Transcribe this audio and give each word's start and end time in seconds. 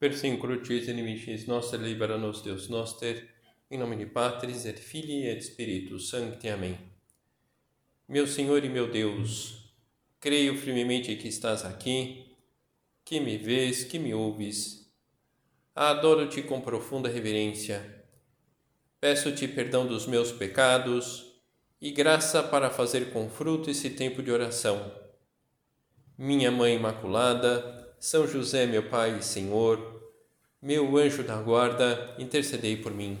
persem 0.00 0.38
crucis 0.38 0.88
inimicis 0.88 1.46
nostre 1.46 1.78
libera 1.78 2.16
nos 2.16 2.40
Deus 2.40 2.70
noster, 2.70 3.28
em 3.70 3.76
nome 3.76 3.96
de 3.96 4.06
Patris 4.06 4.64
et 4.64 4.80
Filii 4.80 5.26
et 5.26 5.42
Spiritus 5.42 6.08
Sancti. 6.08 6.48
Amém. 6.48 6.78
Meu 8.08 8.26
Senhor 8.26 8.64
e 8.64 8.70
meu 8.70 8.90
Deus, 8.90 9.70
creio 10.18 10.56
firmemente 10.56 11.14
que 11.16 11.28
estás 11.28 11.66
aqui, 11.66 12.34
que 13.04 13.20
me 13.20 13.36
vês, 13.36 13.84
que 13.84 13.98
me 13.98 14.14
ouves. 14.14 14.90
Adoro-te 15.74 16.42
com 16.44 16.62
profunda 16.62 17.10
reverência. 17.10 18.02
Peço-te 18.98 19.46
perdão 19.46 19.86
dos 19.86 20.06
meus 20.06 20.32
pecados 20.32 21.30
e 21.78 21.90
graça 21.90 22.42
para 22.42 22.70
fazer 22.70 23.12
com 23.12 23.28
fruto 23.28 23.68
esse 23.68 23.90
tempo 23.90 24.22
de 24.22 24.30
oração. 24.30 24.94
Minha 26.16 26.50
Mãe 26.50 26.76
Imaculada, 26.76 27.79
são 28.00 28.26
José, 28.26 28.64
meu 28.64 28.88
Pai 28.88 29.18
e 29.18 29.22
Senhor, 29.22 30.10
meu 30.62 30.96
anjo 30.96 31.22
da 31.22 31.36
guarda, 31.36 32.16
intercedei 32.18 32.74
por 32.74 32.92
mim. 32.92 33.18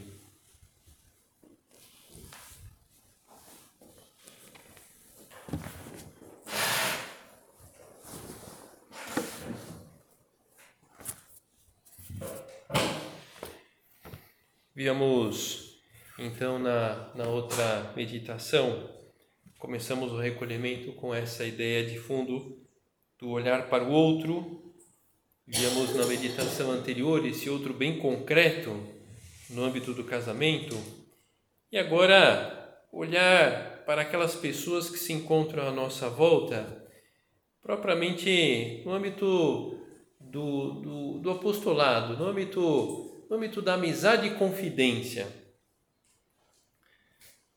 Víamos 14.74 15.78
então 16.18 16.58
na, 16.58 17.14
na 17.14 17.28
outra 17.28 17.92
meditação, 17.94 18.88
começamos 19.58 20.10
o 20.10 20.18
recolhimento 20.18 20.94
com 20.94 21.14
essa 21.14 21.44
ideia 21.44 21.84
de 21.84 21.98
fundo 21.98 22.58
do 23.18 23.28
olhar 23.28 23.68
para 23.68 23.84
o 23.84 23.90
outro 23.90 24.69
Víamos 25.52 25.96
na 25.96 26.06
meditação 26.06 26.70
anterior 26.70 27.26
esse 27.26 27.50
outro 27.50 27.74
bem 27.74 27.98
concreto 27.98 28.70
no 29.48 29.64
âmbito 29.64 29.92
do 29.92 30.04
casamento. 30.04 30.78
E 31.72 31.76
agora, 31.76 32.80
olhar 32.92 33.82
para 33.84 34.02
aquelas 34.02 34.36
pessoas 34.36 34.88
que 34.88 34.96
se 34.96 35.12
encontram 35.12 35.66
à 35.66 35.72
nossa 35.72 36.08
volta, 36.08 36.88
propriamente 37.60 38.80
no 38.84 38.92
âmbito 38.92 39.76
do, 40.20 40.70
do, 40.74 41.18
do 41.18 41.30
apostolado, 41.32 42.16
no 42.16 42.26
âmbito, 42.26 43.26
no 43.28 43.36
âmbito 43.36 43.60
da 43.60 43.74
amizade 43.74 44.28
e 44.28 44.34
confidência. 44.34 45.26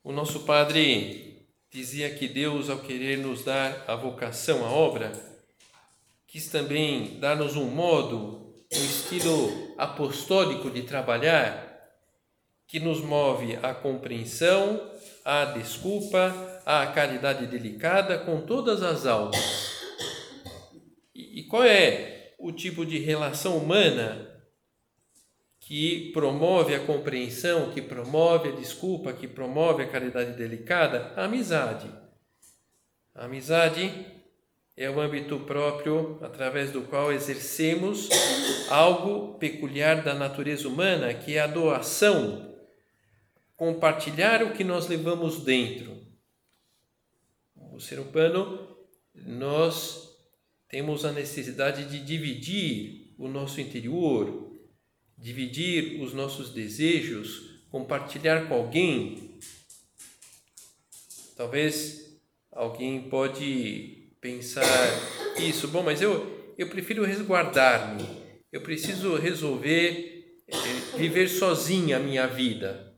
O 0.03 0.11
nosso 0.11 0.39
padre 0.39 1.47
dizia 1.69 2.09
que 2.09 2.27
Deus, 2.27 2.71
ao 2.71 2.79
querer 2.79 3.19
nos 3.19 3.43
dar 3.43 3.85
a 3.87 3.95
vocação, 3.95 4.65
a 4.65 4.71
obra, 4.71 5.11
quis 6.33 6.47
também 6.47 7.19
dar-nos 7.19 7.55
um 7.55 7.65
modo, 7.65 8.55
um 8.73 8.85
estilo 8.85 9.75
apostólico 9.77 10.71
de 10.71 10.81
trabalhar 10.81 11.93
que 12.65 12.79
nos 12.79 13.01
move 13.01 13.55
à 13.61 13.71
compreensão, 13.75 14.81
à 15.23 15.45
desculpa, 15.45 16.33
à 16.65 16.87
caridade 16.87 17.45
delicada 17.45 18.17
com 18.17 18.41
todas 18.41 18.81
as 18.81 19.05
almas. 19.05 19.37
E, 21.13 21.43
qual 21.43 21.63
é 21.65 22.33
o 22.39 22.51
tipo 22.51 22.83
de 22.83 22.97
relação 22.97 23.55
humana 23.55 24.27
que 25.59 26.11
promove 26.13 26.73
a 26.73 26.83
compreensão, 26.83 27.69
que 27.69 27.81
promove 27.81 28.49
a 28.49 28.55
desculpa, 28.55 29.13
que 29.13 29.27
promove 29.27 29.83
a 29.83 29.87
caridade 29.87 30.35
delicada? 30.35 31.13
A 31.15 31.25
amizade. 31.25 31.87
A 33.13 33.25
amizade 33.25 34.22
é 34.75 34.89
o 34.89 34.99
âmbito 34.99 35.39
próprio 35.41 36.17
através 36.21 36.71
do 36.71 36.81
qual 36.81 37.11
exercemos 37.11 38.09
algo 38.69 39.37
peculiar 39.37 40.03
da 40.03 40.13
natureza 40.15 40.67
humana, 40.67 41.13
que 41.13 41.35
é 41.35 41.41
a 41.41 41.47
doação, 41.47 42.55
compartilhar 43.55 44.43
o 44.43 44.53
que 44.53 44.63
nós 44.63 44.87
levamos 44.87 45.43
dentro. 45.43 46.01
O 47.71 47.79
ser 47.79 47.99
humano, 47.99 48.77
nós 49.15 50.09
temos 50.67 51.05
a 51.05 51.11
necessidade 51.11 51.85
de 51.85 52.03
dividir 52.03 53.13
o 53.17 53.27
nosso 53.27 53.61
interior, 53.61 54.51
dividir 55.17 56.01
os 56.01 56.13
nossos 56.13 56.49
desejos, 56.49 57.61
compartilhar 57.69 58.47
com 58.47 58.55
alguém. 58.55 59.39
Talvez 61.35 62.19
alguém 62.51 63.09
pode 63.09 64.02
pensar 64.23 64.63
isso, 65.37 65.67
bom, 65.67 65.83
mas 65.83 66.01
eu, 66.01 66.53
eu 66.57 66.69
prefiro 66.69 67.03
resguardar-me, 67.03 68.07
eu 68.53 68.61
preciso 68.61 69.17
resolver 69.17 70.39
é, 70.47 70.97
viver 70.97 71.27
sozinha 71.27 71.97
a 71.97 71.99
minha 71.99 72.25
vida. 72.25 72.95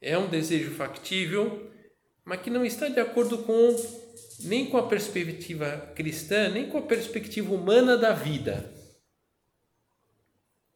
É 0.00 0.16
um 0.16 0.28
desejo 0.28 0.70
factível, 0.70 1.70
mas 2.24 2.40
que 2.40 2.48
não 2.48 2.64
está 2.64 2.88
de 2.88 3.00
acordo 3.00 3.38
com 3.38 3.76
nem 4.40 4.64
com 4.64 4.78
a 4.78 4.88
perspectiva 4.88 5.92
cristã, 5.94 6.48
nem 6.48 6.70
com 6.70 6.78
a 6.78 6.82
perspectiva 6.82 7.54
humana 7.54 7.96
da 7.98 8.14
vida. 8.14 8.72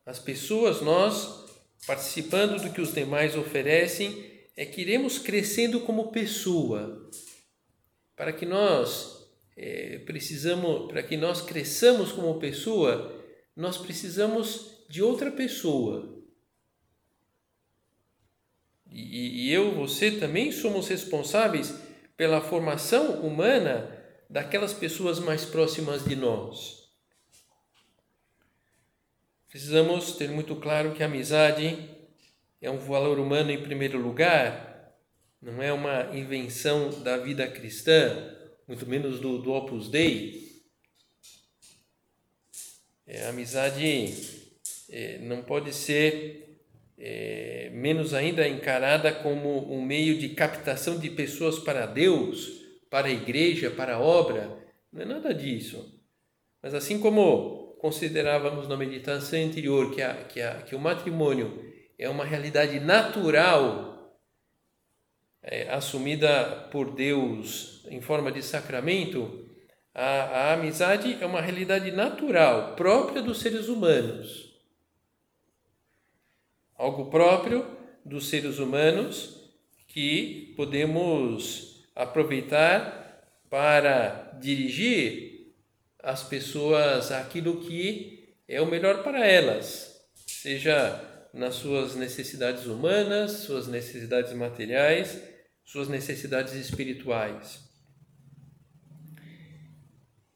As 0.04 0.18
pessoas, 0.18 0.82
nós, 0.82 1.46
participando 1.86 2.62
do 2.62 2.70
que 2.70 2.82
os 2.82 2.92
demais 2.92 3.34
oferecem, 3.34 4.30
é 4.54 4.66
que 4.66 4.82
iremos 4.82 5.18
crescendo 5.18 5.80
como 5.80 6.12
pessoa, 6.12 7.10
para 8.16 8.32
que 8.32 8.46
nós 8.46 9.30
é, 9.56 9.98
precisamos, 9.98 10.90
para 10.90 11.02
que 11.02 11.16
nós 11.16 11.42
cresçamos 11.42 12.10
como 12.12 12.40
pessoa, 12.40 13.14
nós 13.54 13.76
precisamos 13.76 14.84
de 14.88 15.02
outra 15.02 15.30
pessoa. 15.30 16.16
E, 18.90 19.48
e 19.48 19.52
eu, 19.52 19.74
você 19.74 20.10
também 20.10 20.50
somos 20.50 20.88
responsáveis 20.88 21.74
pela 22.16 22.40
formação 22.40 23.20
humana 23.20 23.92
daquelas 24.28 24.72
pessoas 24.72 25.18
mais 25.18 25.44
próximas 25.44 26.04
de 26.04 26.16
nós. 26.16 26.86
Precisamos 29.48 30.12
ter 30.12 30.30
muito 30.30 30.56
claro 30.56 30.92
que 30.92 31.02
a 31.02 31.06
amizade 31.06 31.90
é 32.60 32.70
um 32.70 32.78
valor 32.78 33.18
humano 33.18 33.50
em 33.50 33.62
primeiro 33.62 33.98
lugar 33.98 34.75
não 35.46 35.62
é 35.62 35.72
uma 35.72 36.10
invenção 36.12 36.90
da 37.04 37.16
vida 37.16 37.46
cristã, 37.46 38.34
muito 38.66 38.84
menos 38.84 39.20
do, 39.20 39.38
do 39.38 39.52
Opus 39.52 39.88
Dei. 39.88 40.44
É, 43.06 43.26
a 43.26 43.28
amizade 43.28 44.12
é, 44.90 45.18
não 45.18 45.42
pode 45.42 45.72
ser, 45.72 46.58
é, 46.98 47.70
menos 47.72 48.12
ainda, 48.12 48.48
encarada 48.48 49.12
como 49.12 49.72
um 49.72 49.80
meio 49.80 50.18
de 50.18 50.30
captação 50.30 50.98
de 50.98 51.10
pessoas 51.10 51.60
para 51.60 51.86
Deus, 51.86 52.50
para 52.90 53.06
a 53.06 53.12
igreja, 53.12 53.70
para 53.70 53.94
a 53.94 54.00
obra. 54.00 54.50
Não 54.92 55.02
é 55.02 55.04
nada 55.04 55.32
disso. 55.32 55.96
Mas 56.60 56.74
assim 56.74 56.98
como 56.98 57.76
considerávamos 57.78 58.66
na 58.66 58.76
meditação 58.76 59.38
anterior 59.38 59.94
que, 59.94 60.02
a, 60.02 60.14
que, 60.24 60.40
a, 60.40 60.62
que 60.62 60.74
o 60.74 60.80
matrimônio 60.80 61.72
é 61.96 62.08
uma 62.08 62.24
realidade 62.24 62.80
natural 62.80 63.95
é, 65.46 65.68
assumida 65.72 66.68
por 66.72 66.90
Deus 66.90 67.86
em 67.88 68.00
forma 68.00 68.32
de 68.32 68.42
sacramento, 68.42 69.48
a, 69.94 70.02
a 70.02 70.52
amizade 70.54 71.16
é 71.20 71.24
uma 71.24 71.40
realidade 71.40 71.92
natural, 71.92 72.74
própria 72.74 73.22
dos 73.22 73.38
seres 73.38 73.68
humanos. 73.68 74.52
Algo 76.76 77.08
próprio 77.08 77.64
dos 78.04 78.28
seres 78.28 78.58
humanos 78.58 79.54
que 79.86 80.52
podemos 80.56 81.86
aproveitar 81.94 83.22
para 83.48 84.36
dirigir 84.40 85.54
as 86.02 86.24
pessoas 86.24 87.12
aquilo 87.12 87.60
que 87.60 88.34
é 88.48 88.60
o 88.60 88.66
melhor 88.66 89.02
para 89.02 89.24
elas, 89.24 90.04
seja 90.26 91.02
nas 91.32 91.54
suas 91.54 91.94
necessidades 91.94 92.66
humanas, 92.66 93.32
suas 93.32 93.66
necessidades 93.66 94.32
materiais, 94.32 95.20
suas 95.66 95.88
necessidades 95.88 96.54
espirituais. 96.54 97.60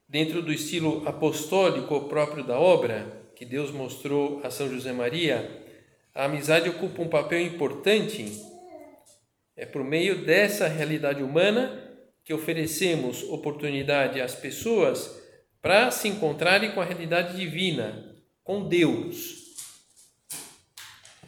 Dentro 0.09 0.43
do 0.43 0.53
estilo 0.53 1.07
apostólico 1.09 2.09
próprio 2.09 2.43
da 2.43 2.59
obra, 2.59 3.31
que 3.37 3.45
Deus 3.47 3.71
mostrou 3.71 4.41
a 4.45 4.51
São 4.51 4.69
José 4.69 4.93
Maria, 4.93 5.49
a 6.13 6.25
amizade 6.25 6.69
ocupa 6.69 7.01
um 7.01 7.09
papel 7.09 7.41
importante. 7.41 8.45
É 9.57 9.65
por 9.65 9.85
meio 9.85 10.27
dessa 10.27 10.67
realidade 10.67 11.23
humana 11.23 11.81
que 12.25 12.35
oferecemos 12.35 13.23
oportunidade 13.23 14.21
às 14.21 14.35
pessoas 14.35 15.17
para 15.63 15.93
se 15.93 16.09
encontrarem 16.09 16.73
com 16.73 16.81
a 16.81 16.85
realidade 16.85 17.37
divina, 17.37 18.17
com 18.43 18.69
Deus. 18.69 19.55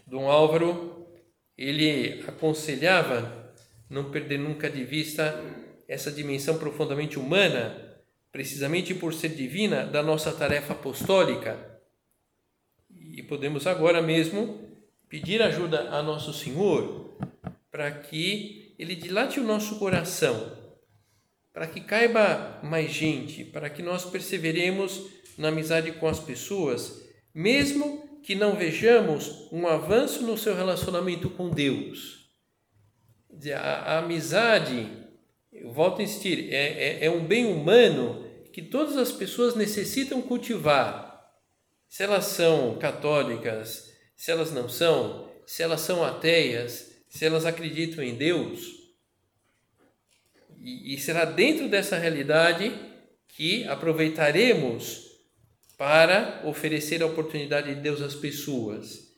Dom 0.04 0.28
Álvaro, 0.28 1.06
ele 1.56 2.24
aconselhava 2.26 3.41
não 3.92 4.10
perder 4.10 4.38
nunca 4.38 4.70
de 4.70 4.82
vista 4.84 5.38
essa 5.86 6.10
dimensão 6.10 6.56
profundamente 6.58 7.18
humana, 7.18 7.94
precisamente 8.32 8.94
por 8.94 9.12
ser 9.12 9.28
divina, 9.28 9.84
da 9.84 10.02
nossa 10.02 10.32
tarefa 10.32 10.72
apostólica. 10.72 11.70
e 12.90 13.22
podemos 13.22 13.66
agora 13.66 14.00
mesmo 14.00 14.58
pedir 15.08 15.42
ajuda 15.42 15.90
a 15.90 16.02
nosso 16.02 16.32
Senhor 16.32 17.18
para 17.70 17.90
que 17.90 18.74
Ele 18.78 18.96
dilate 18.96 19.38
o 19.38 19.44
nosso 19.44 19.78
coração, 19.78 20.56
para 21.52 21.66
que 21.66 21.82
caiba 21.82 22.60
mais 22.62 22.90
gente, 22.90 23.44
para 23.44 23.68
que 23.68 23.82
nós 23.82 24.06
perseveremos 24.06 25.10
na 25.36 25.48
amizade 25.48 25.92
com 25.92 26.08
as 26.08 26.18
pessoas, 26.18 27.06
mesmo 27.34 28.20
que 28.22 28.34
não 28.34 28.56
vejamos 28.56 29.48
um 29.52 29.66
avanço 29.66 30.22
no 30.22 30.38
seu 30.38 30.54
relacionamento 30.54 31.28
com 31.28 31.50
Deus. 31.50 32.21
A, 33.54 33.94
a 33.94 33.98
amizade, 33.98 34.88
volto 35.64 36.00
a 36.00 36.04
insistir, 36.04 36.52
é, 36.52 37.00
é, 37.00 37.06
é 37.06 37.10
um 37.10 37.24
bem 37.24 37.46
humano 37.46 38.24
que 38.52 38.62
todas 38.62 38.96
as 38.96 39.10
pessoas 39.10 39.54
necessitam 39.54 40.20
cultivar. 40.20 41.10
Se 41.88 42.02
elas 42.02 42.26
são 42.26 42.78
católicas, 42.78 43.92
se 44.16 44.30
elas 44.30 44.52
não 44.52 44.68
são, 44.68 45.30
se 45.46 45.62
elas 45.62 45.80
são 45.80 46.04
ateias, 46.04 46.92
se 47.08 47.24
elas 47.24 47.44
acreditam 47.44 48.02
em 48.04 48.14
Deus. 48.14 48.82
E, 50.60 50.94
e 50.94 50.98
será 50.98 51.24
dentro 51.24 51.68
dessa 51.68 51.98
realidade 51.98 52.72
que 53.28 53.64
aproveitaremos 53.66 55.10
para 55.76 56.42
oferecer 56.44 57.02
a 57.02 57.06
oportunidade 57.06 57.74
de 57.74 57.80
Deus 57.80 58.00
às 58.00 58.14
pessoas. 58.14 59.12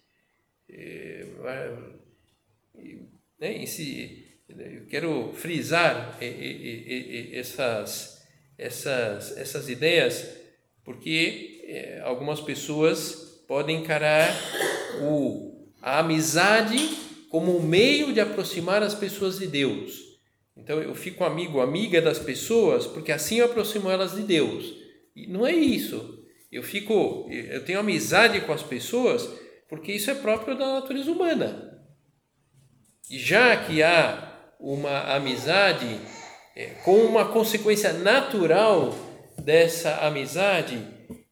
Né, 3.45 3.63
esse, 3.63 4.25
eu 4.49 4.87
quero 4.87 5.31
frisar 5.35 6.19
essas, 7.31 8.23
essas, 8.57 9.37
essas 9.37 9.69
ideias, 9.69 10.27
porque 10.83 11.63
é, 11.67 12.01
algumas 12.05 12.41
pessoas 12.41 13.45
podem 13.47 13.83
encarar 13.83 14.35
o, 15.03 15.69
a 15.83 15.99
amizade 15.99 16.79
como 17.29 17.55
um 17.55 17.63
meio 17.63 18.15
de 18.15 18.21
aproximar 18.21 18.83
as 18.83 18.95
pessoas 18.95 19.39
de 19.39 19.47
Deus. 19.47 20.01
Então 20.57 20.81
eu 20.81 20.95
fico 20.95 21.23
amigo, 21.23 21.61
amiga 21.61 22.01
das 22.01 22.19
pessoas, 22.19 22.87
porque 22.87 23.13
assim 23.13 23.41
eu 23.41 23.45
aproximo 23.45 23.91
elas 23.91 24.15
de 24.15 24.23
Deus. 24.23 24.75
E 25.15 25.27
não 25.27 25.47
é 25.47 25.53
isso. 25.55 26.25
Eu 26.51 26.63
fico, 26.63 27.29
eu 27.31 27.63
tenho 27.63 27.81
amizade 27.81 28.41
com 28.41 28.55
as 28.55 28.63
pessoas 28.63 29.29
porque 29.69 29.93
isso 29.93 30.11
é 30.11 30.15
próprio 30.15 30.57
da 30.57 30.81
natureza 30.81 31.13
humana. 31.13 31.74
Já 33.11 33.57
que 33.57 33.83
há 33.83 34.53
uma 34.59 35.15
amizade 35.15 36.01
é, 36.57 36.71
com 36.85 36.97
uma 37.05 37.27
consequência 37.33 37.93
natural 37.93 38.95
dessa 39.39 40.07
amizade, 40.07 40.79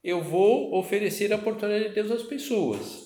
eu 0.03 0.21
vou 0.21 0.75
oferecer 0.75 1.33
a 1.33 1.37
oportunidade 1.37 1.89
de 1.89 1.95
Deus 1.95 2.11
às 2.11 2.23
pessoas. 2.23 3.03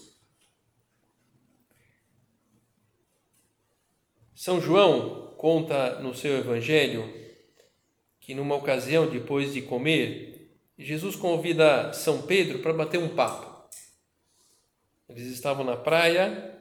São 4.34 4.60
João 4.60 5.34
conta 5.36 6.00
no 6.00 6.14
seu 6.14 6.38
evangelho 6.38 7.12
que 8.20 8.34
numa 8.34 8.56
ocasião 8.56 9.08
depois 9.08 9.52
de 9.52 9.62
comer, 9.62 10.50
Jesus 10.78 11.14
convida 11.14 11.92
São 11.92 12.22
Pedro 12.22 12.58
para 12.58 12.72
bater 12.72 12.98
um 12.98 13.14
papo. 13.14 13.70
Eles 15.08 15.28
estavam 15.28 15.64
na 15.64 15.76
praia, 15.76 16.55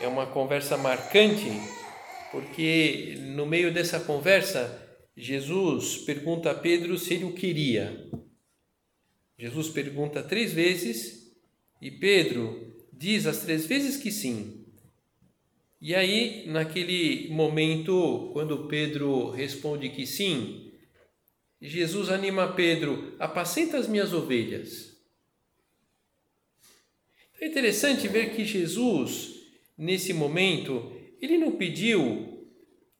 é 0.00 0.06
uma 0.06 0.26
conversa 0.26 0.76
marcante, 0.76 1.50
porque 2.30 3.16
no 3.20 3.46
meio 3.46 3.72
dessa 3.72 4.00
conversa, 4.00 4.86
Jesus 5.16 5.98
pergunta 5.98 6.50
a 6.50 6.54
Pedro 6.54 6.96
se 6.98 7.14
ele 7.14 7.24
o 7.24 7.32
queria. 7.32 8.08
Jesus 9.38 9.68
pergunta 9.68 10.22
três 10.22 10.52
vezes 10.52 11.32
e 11.80 11.90
Pedro 11.90 12.76
diz 12.92 13.26
as 13.26 13.38
três 13.38 13.66
vezes 13.66 13.96
que 13.96 14.10
sim. 14.10 14.64
E 15.80 15.94
aí, 15.94 16.44
naquele 16.48 17.28
momento, 17.30 18.30
quando 18.32 18.66
Pedro 18.66 19.30
responde 19.30 19.88
que 19.90 20.04
sim, 20.06 20.72
Jesus 21.60 22.08
anima 22.08 22.52
Pedro: 22.52 23.14
apacenta 23.18 23.78
as 23.78 23.88
minhas 23.88 24.12
ovelhas. 24.12 24.96
É 27.40 27.46
interessante 27.46 28.08
ver 28.08 28.34
que 28.34 28.44
Jesus, 28.44 29.37
nesse 29.78 30.12
momento, 30.12 30.92
ele 31.20 31.38
não 31.38 31.52
pediu 31.52 32.46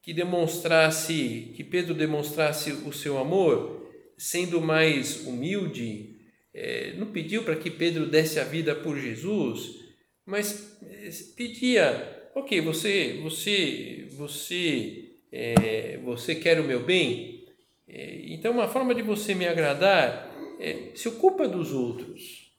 que 0.00 0.12
demonstrasse, 0.14 1.52
que 1.54 1.64
Pedro 1.64 1.92
demonstrasse 1.92 2.72
o 2.72 2.92
seu 2.92 3.18
amor, 3.18 3.90
sendo 4.16 4.60
mais 4.60 5.26
humilde, 5.26 6.16
é, 6.54 6.94
não 6.94 7.08
pediu 7.08 7.42
para 7.42 7.56
que 7.56 7.70
Pedro 7.70 8.06
desse 8.06 8.40
a 8.40 8.44
vida 8.44 8.74
por 8.74 8.98
Jesus, 8.98 9.84
mas 10.24 10.78
é, 10.82 11.10
pedia, 11.36 12.30
ok, 12.34 12.60
você, 12.60 13.20
você, 13.22 14.06
você, 14.16 15.10
é, 15.30 15.98
você 15.98 16.34
quer 16.34 16.60
o 16.60 16.64
meu 16.64 16.84
bem, 16.84 17.44
é, 17.88 18.20
então, 18.26 18.52
uma 18.52 18.68
forma 18.68 18.94
de 18.94 19.02
você 19.02 19.34
me 19.34 19.46
agradar 19.46 20.28
é 20.60 20.90
se 20.94 21.08
ocupa 21.08 21.48
dos 21.48 21.72
outros, 21.72 22.52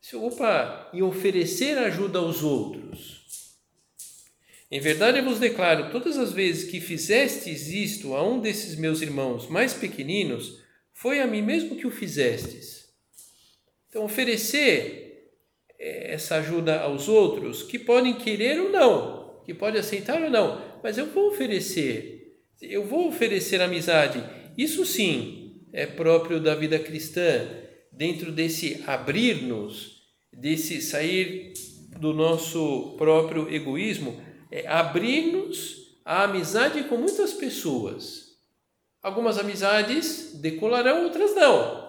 se 0.00 0.16
ocupa 0.16 0.90
em 0.92 1.02
oferecer 1.02 1.78
ajuda 1.78 2.18
aos 2.18 2.42
outros. 2.42 3.15
Em 4.76 4.80
verdade, 4.80 5.20
eu 5.20 5.24
vos 5.24 5.38
declaro: 5.38 5.90
todas 5.90 6.18
as 6.18 6.32
vezes 6.34 6.70
que 6.70 6.80
fizestes 6.80 7.68
isto 7.68 8.14
a 8.14 8.22
um 8.22 8.38
desses 8.38 8.76
meus 8.76 9.00
irmãos 9.00 9.48
mais 9.48 9.72
pequeninos, 9.72 10.62
foi 10.92 11.18
a 11.18 11.26
mim 11.26 11.40
mesmo 11.40 11.76
que 11.76 11.86
o 11.86 11.90
fizestes. 11.90 12.84
Então, 13.88 14.04
oferecer 14.04 15.30
é, 15.78 16.12
essa 16.12 16.36
ajuda 16.36 16.78
aos 16.80 17.08
outros, 17.08 17.62
que 17.62 17.78
podem 17.78 18.16
querer 18.16 18.60
ou 18.60 18.68
não, 18.68 19.40
que 19.46 19.54
podem 19.54 19.80
aceitar 19.80 20.22
ou 20.22 20.28
não, 20.28 20.62
mas 20.82 20.98
eu 20.98 21.06
vou 21.06 21.28
oferecer, 21.28 22.36
eu 22.60 22.84
vou 22.84 23.08
oferecer 23.08 23.62
amizade 23.62 24.22
isso 24.58 24.84
sim 24.84 25.62
é 25.72 25.86
próprio 25.86 26.38
da 26.38 26.54
vida 26.54 26.78
cristã, 26.78 27.48
dentro 27.90 28.30
desse 28.30 28.84
abrir-nos, 28.86 30.02
desse 30.30 30.82
sair 30.82 31.54
do 31.98 32.12
nosso 32.12 32.94
próprio 32.98 33.50
egoísmo, 33.50 34.25
é 34.50 34.66
abrir-nos 34.66 35.96
à 36.04 36.24
amizade 36.24 36.84
com 36.84 36.96
muitas 36.96 37.32
pessoas. 37.32 38.36
Algumas 39.02 39.38
amizades 39.38 40.32
decolarão, 40.34 41.04
outras 41.04 41.34
não. 41.34 41.86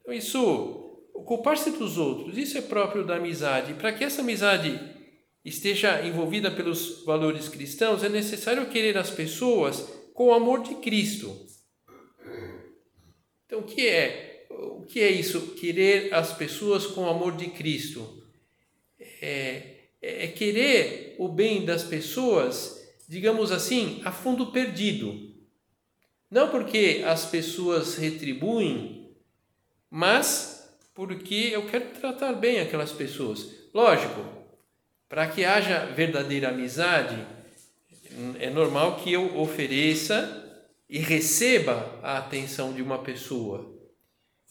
Então, 0.00 0.12
isso, 0.12 0.98
ocupar-se 1.14 1.70
dos 1.70 1.96
outros, 1.96 2.36
isso 2.36 2.58
é 2.58 2.60
próprio 2.60 3.04
da 3.04 3.16
amizade. 3.16 3.74
Para 3.74 3.92
que 3.92 4.04
essa 4.04 4.20
amizade 4.20 4.78
esteja 5.44 6.06
envolvida 6.06 6.50
pelos 6.50 7.04
valores 7.04 7.48
cristãos, 7.48 8.02
é 8.04 8.08
necessário 8.08 8.68
querer 8.68 8.96
as 8.98 9.10
pessoas 9.10 9.80
com 10.12 10.26
o 10.26 10.34
amor 10.34 10.62
de 10.62 10.74
Cristo. 10.76 11.34
Então, 13.46 13.60
o 13.60 13.64
que 13.64 13.86
é? 13.86 14.46
O 14.50 14.82
que 14.82 15.00
é 15.00 15.10
isso? 15.10 15.54
Querer 15.54 16.12
as 16.12 16.32
pessoas 16.32 16.86
com 16.86 17.02
o 17.02 17.08
amor 17.08 17.36
de 17.36 17.48
Cristo. 17.48 18.22
É, 19.20 19.71
é 20.02 20.26
querer 20.26 21.14
o 21.18 21.28
bem 21.28 21.64
das 21.64 21.84
pessoas, 21.84 22.82
digamos 23.08 23.52
assim, 23.52 24.02
a 24.04 24.10
fundo 24.10 24.50
perdido. 24.50 25.32
Não 26.28 26.48
porque 26.48 27.02
as 27.06 27.24
pessoas 27.24 27.96
retribuem, 27.96 29.14
mas 29.88 30.76
porque 30.92 31.50
eu 31.52 31.66
quero 31.66 31.90
tratar 32.00 32.32
bem 32.32 32.58
aquelas 32.58 32.90
pessoas. 32.90 33.46
Lógico, 33.72 34.24
para 35.08 35.28
que 35.28 35.44
haja 35.44 35.86
verdadeira 35.86 36.48
amizade, 36.48 37.24
é 38.40 38.50
normal 38.50 38.96
que 38.96 39.12
eu 39.12 39.38
ofereça 39.38 40.38
e 40.88 40.98
receba 40.98 41.98
a 42.02 42.18
atenção 42.18 42.72
de 42.72 42.82
uma 42.82 42.98
pessoa. 42.98 43.70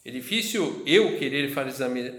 É 0.04 0.10
difícil 0.10 0.82
eu 0.86 1.18
querer 1.20 1.50
fazer, 1.50 2.16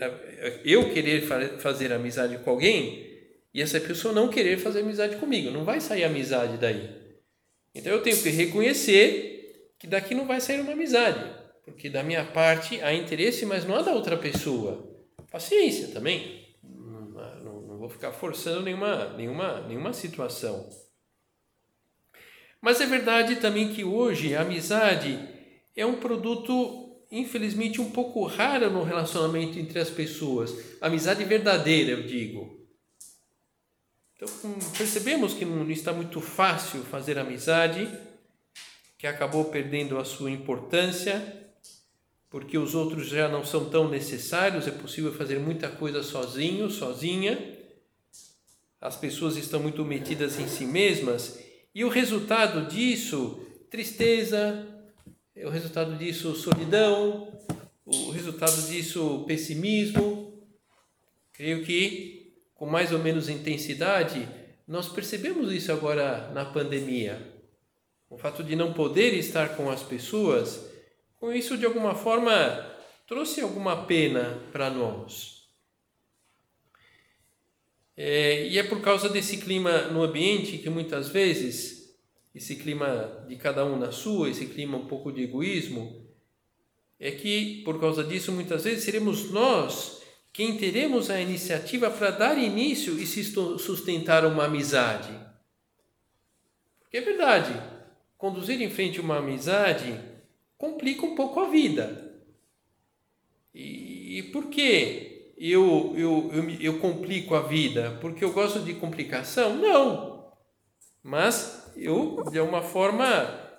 eu 0.64 0.92
querer 0.92 1.22
fazer 1.58 1.92
amizade 1.92 2.38
com 2.38 2.50
alguém 2.50 3.12
e 3.54 3.61
essa 3.61 3.78
pessoa 3.80 4.14
não 4.14 4.28
querer 4.28 4.59
fazer 4.59 4.80
amizade 4.80 5.16
comigo. 5.16 5.50
Não 5.50 5.64
vai 5.64 5.80
sair 5.80 6.04
amizade 6.04 6.56
daí. 6.56 6.90
Então 7.75 7.92
eu 7.92 8.02
tenho 8.02 8.21
que 8.21 8.30
reconhecer 8.30 9.73
que 9.78 9.87
daqui 9.87 10.14
não 10.14 10.26
vai 10.26 10.40
sair 10.40 10.61
uma 10.61 10.73
amizade, 10.73 11.25
porque 11.64 11.90
da 11.90 12.02
minha 12.02 12.25
parte 12.25 12.80
há 12.80 12.94
interesse, 12.94 13.44
mas 13.44 13.64
não 13.64 13.75
há 13.75 13.82
da 13.82 13.92
outra 13.92 14.16
pessoa. 14.16 14.88
Paciência 15.30 15.88
também. 15.88 16.56
Não, 16.62 17.62
não, 17.62 17.78
vou 17.78 17.88
ficar 17.88 18.12
forçando 18.12 18.62
nenhuma, 18.62 19.12
nenhuma, 19.16 19.61
nenhuma 19.66 19.92
situação. 19.92 20.68
Mas 22.61 22.80
é 22.80 22.87
verdade 22.87 23.37
também 23.37 23.75
que 23.75 23.82
hoje 23.82 24.37
a 24.37 24.42
amizade 24.42 25.18
é 25.75 25.85
um 25.85 25.99
produto, 25.99 27.02
infelizmente, 27.11 27.80
um 27.80 27.90
pouco 27.90 28.25
raro 28.25 28.71
no 28.71 28.85
relacionamento 28.85 29.59
entre 29.59 29.80
as 29.80 29.90
pessoas. 29.90 30.54
Amizade 30.80 31.25
verdadeira, 31.25 31.90
eu 31.90 32.06
digo. 32.06 32.62
Então, 34.23 34.55
percebemos 34.79 35.35
que 35.35 35.45
não 35.45 35.69
está 35.69 35.93
muito 35.93 36.21
fácil 36.21 36.85
fazer 36.85 37.19
amizade, 37.19 37.91
que 38.97 39.05
acabou 39.05 39.47
perdendo 39.47 39.99
a 39.99 40.05
sua 40.05 40.31
importância. 40.31 41.41
porque 42.31 42.57
os 42.57 42.75
outros 42.75 43.09
já 43.09 43.29
não 43.29 43.45
são 43.45 43.69
tão 43.69 43.91
necessários, 43.91 44.67
é 44.67 44.71
possível 44.71 45.12
fazer 45.12 45.38
muita 45.38 45.69
coisa 45.69 46.02
sozinho, 46.02 46.71
sozinha. 46.71 47.38
As 48.81 48.97
pessoas 48.97 49.37
estão 49.37 49.61
muito 49.61 49.85
metidas 49.85 50.38
em 50.38 50.49
si 50.49 50.64
mesmas 50.64 51.38
e 51.75 51.85
o 51.85 51.91
resultado 51.91 52.67
disso, 52.71 53.38
tristeza, 53.69 54.67
o 55.37 55.50
resultado 55.50 55.95
disso, 55.99 56.35
solidão, 56.35 57.38
o 57.85 58.11
resultado 58.12 58.62
disso, 58.62 59.25
pessimismo. 59.26 60.43
Creio 61.35 61.62
que 61.67 62.22
com 62.62 62.66
mais 62.66 62.92
ou 62.92 63.00
menos 63.00 63.28
intensidade, 63.28 64.28
nós 64.69 64.88
percebemos 64.88 65.50
isso 65.50 65.73
agora 65.73 66.31
na 66.33 66.45
pandemia. 66.45 67.21
O 68.09 68.16
fato 68.16 68.45
de 68.45 68.54
não 68.54 68.73
poder 68.73 69.14
estar 69.14 69.57
com 69.57 69.69
as 69.69 69.83
pessoas 69.83 70.64
com 71.19 71.33
isso, 71.33 71.59
de 71.59 71.66
alguma 71.66 71.97
forma, 71.97 72.33
trouxe 73.09 73.40
alguma 73.40 73.85
pena 73.85 74.40
para 74.52 74.71
nós. 74.71 75.49
É, 77.97 78.47
e 78.47 78.57
é 78.57 78.62
por 78.62 78.81
causa 78.81 79.09
desse 79.09 79.38
clima 79.38 79.88
no 79.88 80.00
ambiente 80.00 80.59
que 80.59 80.71
muitas 80.71 81.09
vezes, 81.09 81.97
esse 82.33 82.54
clima 82.54 83.26
de 83.26 83.35
cada 83.35 83.66
um 83.66 83.76
na 83.76 83.90
sua, 83.90 84.31
esse 84.31 84.47
clima 84.47 84.78
um 84.78 84.87
pouco 84.87 85.11
de 85.11 85.25
egoísmo, 85.25 86.07
é 87.00 87.11
que 87.11 87.61
por 87.64 87.81
causa 87.81 88.04
disso 88.04 88.31
muitas 88.31 88.62
vezes 88.62 88.85
seremos 88.85 89.33
nós 89.33 90.01
quem 90.32 90.56
teremos 90.56 91.10
a 91.10 91.20
iniciativa 91.20 91.90
para 91.90 92.10
dar 92.10 92.38
início 92.38 92.98
e 92.98 93.06
se 93.06 93.22
sustentar 93.22 94.24
uma 94.24 94.44
amizade. 94.46 95.12
Porque 96.80 96.96
é 96.96 97.00
verdade, 97.02 97.52
conduzir 98.16 98.60
em 98.62 98.70
frente 98.70 99.00
uma 99.00 99.18
amizade 99.18 100.00
complica 100.56 101.04
um 101.04 101.14
pouco 101.14 101.40
a 101.40 101.48
vida. 101.48 102.14
E, 103.54 104.18
e 104.18 104.22
por 104.24 104.46
que 104.46 105.34
eu, 105.36 105.92
eu, 105.96 106.30
eu, 106.32 106.50
eu 106.60 106.78
complico 106.78 107.34
a 107.34 107.42
vida? 107.42 107.98
Porque 108.00 108.24
eu 108.24 108.32
gosto 108.32 108.60
de 108.60 108.74
complicação? 108.74 109.56
Não. 109.56 110.32
Mas 111.02 111.70
eu, 111.76 112.24
de 112.30 112.38
alguma 112.38 112.62
forma, 112.62 113.04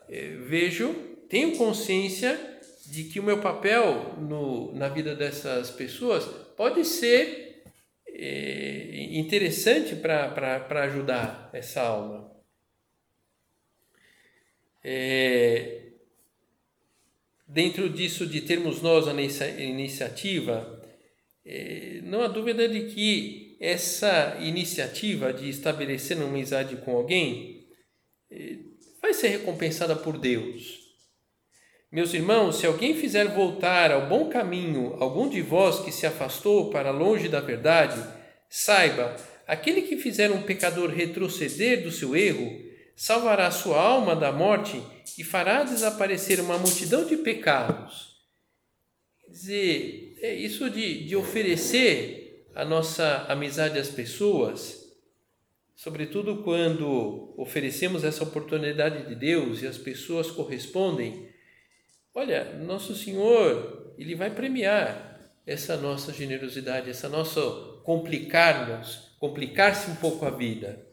eh, 0.10 0.38
vejo, 0.48 0.94
tenho 1.30 1.58
consciência 1.58 2.62
de 2.86 3.04
que 3.04 3.20
o 3.20 3.24
meu 3.24 3.40
papel 3.40 4.16
no, 4.18 4.74
na 4.74 4.88
vida 4.88 5.16
dessas 5.16 5.70
pessoas 5.70 6.43
pode 6.64 6.86
ser 6.86 7.62
é, 8.08 9.10
interessante 9.12 9.98
para 9.98 10.84
ajudar 10.84 11.50
essa 11.52 11.82
alma. 11.82 12.32
É, 14.82 15.88
dentro 17.46 17.90
disso 17.90 18.26
de 18.26 18.40
termos 18.40 18.82
nós 18.82 19.10
a 19.10 19.14
iniciativa, 19.62 20.82
é, 21.46 22.00
não 22.04 22.22
há 22.22 22.30
dúvida 22.30 22.66
de 22.70 22.94
que 22.94 23.58
essa 23.60 24.38
iniciativa 24.40 25.34
de 25.34 25.50
estabelecer 25.50 26.16
uma 26.16 26.28
amizade 26.28 26.78
com 26.78 26.96
alguém 26.96 27.68
é, 28.32 28.56
vai 29.02 29.14
ser 29.14 29.28
recompensada 29.28 29.98
por 29.98 30.18
Deus. 30.18 30.83
Meus 31.94 32.12
irmãos, 32.12 32.56
se 32.56 32.66
alguém 32.66 32.96
fizer 32.96 33.28
voltar 33.28 33.92
ao 33.92 34.08
bom 34.08 34.28
caminho 34.28 34.98
algum 35.00 35.30
de 35.30 35.44
vós 35.44 35.80
que 35.80 35.92
se 35.92 36.08
afastou 36.08 36.72
para 36.72 36.90
longe 36.90 37.30
da 37.30 37.40
verdade, 37.40 38.04
saiba, 38.50 39.16
aquele 39.46 39.84
que 39.84 39.98
fizer 39.98 40.32
um 40.32 40.42
pecador 40.42 40.90
retroceder 40.90 41.84
do 41.84 41.92
seu 41.92 42.16
erro, 42.16 42.52
salvará 42.96 43.52
sua 43.52 43.80
alma 43.80 44.16
da 44.16 44.32
morte 44.32 44.82
e 45.20 45.24
fará 45.24 45.62
desaparecer 45.62 46.40
uma 46.40 46.58
multidão 46.58 47.06
de 47.06 47.16
pecados. 47.18 48.18
Quer 49.22 49.30
dizer, 49.30 50.18
é 50.20 50.34
isso 50.34 50.72
de, 50.72 51.04
de 51.04 51.16
oferecer 51.16 52.48
a 52.56 52.66
nossa 52.66 53.24
amizade 53.30 53.78
às 53.78 53.90
pessoas, 53.90 54.84
sobretudo 55.76 56.42
quando 56.42 57.36
oferecemos 57.38 58.04
essa 58.04 58.24
oportunidade 58.24 59.08
de 59.08 59.14
Deus 59.14 59.62
e 59.62 59.68
as 59.68 59.78
pessoas 59.78 60.32
correspondem. 60.32 61.32
Olha, 62.14 62.54
nosso 62.60 62.96
Senhor, 62.96 63.94
Ele 63.98 64.16
vai 64.16 64.30
premiar 64.30 65.20
essa 65.46 65.76
nossa 65.76 66.14
generosidade, 66.14 66.90
essa 66.90 67.10
nossa 67.10 67.42
complicar-nos, 67.84 69.16
complicar-se 69.20 69.90
um 69.90 69.96
pouco 69.96 70.26
a 70.26 70.30
vida. 70.30 70.86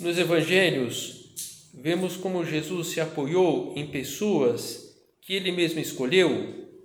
Nos 0.00 0.18
evangelhos, 0.18 1.70
vemos 1.72 2.16
como 2.16 2.44
Jesus 2.44 2.88
se 2.88 3.00
apoiou 3.00 3.72
em 3.76 3.86
pessoas 3.90 4.98
que 5.20 5.32
ele 5.32 5.52
mesmo 5.52 5.80
escolheu. 5.80 6.82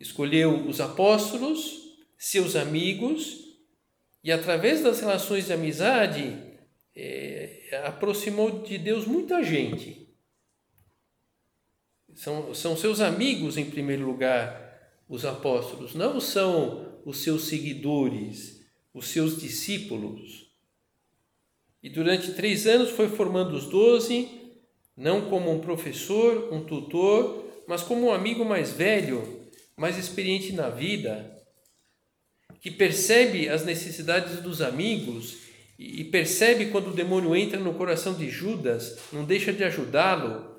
Escolheu 0.00 0.66
os 0.66 0.80
apóstolos, 0.80 1.78
seus 2.18 2.56
amigos, 2.56 3.38
e 4.24 4.32
através 4.32 4.82
das 4.82 5.00
relações 5.00 5.46
de 5.46 5.52
amizade, 5.52 6.36
é, 6.96 7.82
aproximou 7.84 8.62
de 8.62 8.78
Deus 8.78 9.06
muita 9.06 9.42
gente. 9.42 10.01
São, 12.14 12.54
são 12.54 12.76
seus 12.76 13.00
amigos, 13.00 13.56
em 13.56 13.64
primeiro 13.64 14.04
lugar, 14.04 14.62
os 15.08 15.24
apóstolos, 15.24 15.94
não 15.94 16.20
são 16.20 17.00
os 17.04 17.18
seus 17.18 17.44
seguidores, 17.44 18.62
os 18.94 19.08
seus 19.08 19.40
discípulos. 19.40 20.50
E 21.82 21.90
durante 21.90 22.32
três 22.32 22.66
anos 22.66 22.90
foi 22.90 23.08
formando 23.08 23.54
os 23.54 23.66
doze, 23.66 24.28
não 24.96 25.28
como 25.28 25.50
um 25.50 25.60
professor, 25.60 26.52
um 26.52 26.64
tutor, 26.64 27.44
mas 27.66 27.82
como 27.82 28.06
um 28.06 28.12
amigo 28.12 28.44
mais 28.44 28.70
velho, 28.70 29.48
mais 29.76 29.98
experiente 29.98 30.52
na 30.52 30.68
vida, 30.68 31.36
que 32.60 32.70
percebe 32.70 33.48
as 33.48 33.64
necessidades 33.64 34.40
dos 34.40 34.62
amigos 34.62 35.38
e 35.78 36.04
percebe 36.04 36.66
quando 36.66 36.88
o 36.88 36.94
demônio 36.94 37.34
entra 37.34 37.58
no 37.58 37.74
coração 37.74 38.14
de 38.14 38.30
Judas, 38.30 38.98
não 39.12 39.24
deixa 39.24 39.52
de 39.52 39.64
ajudá-lo 39.64 40.51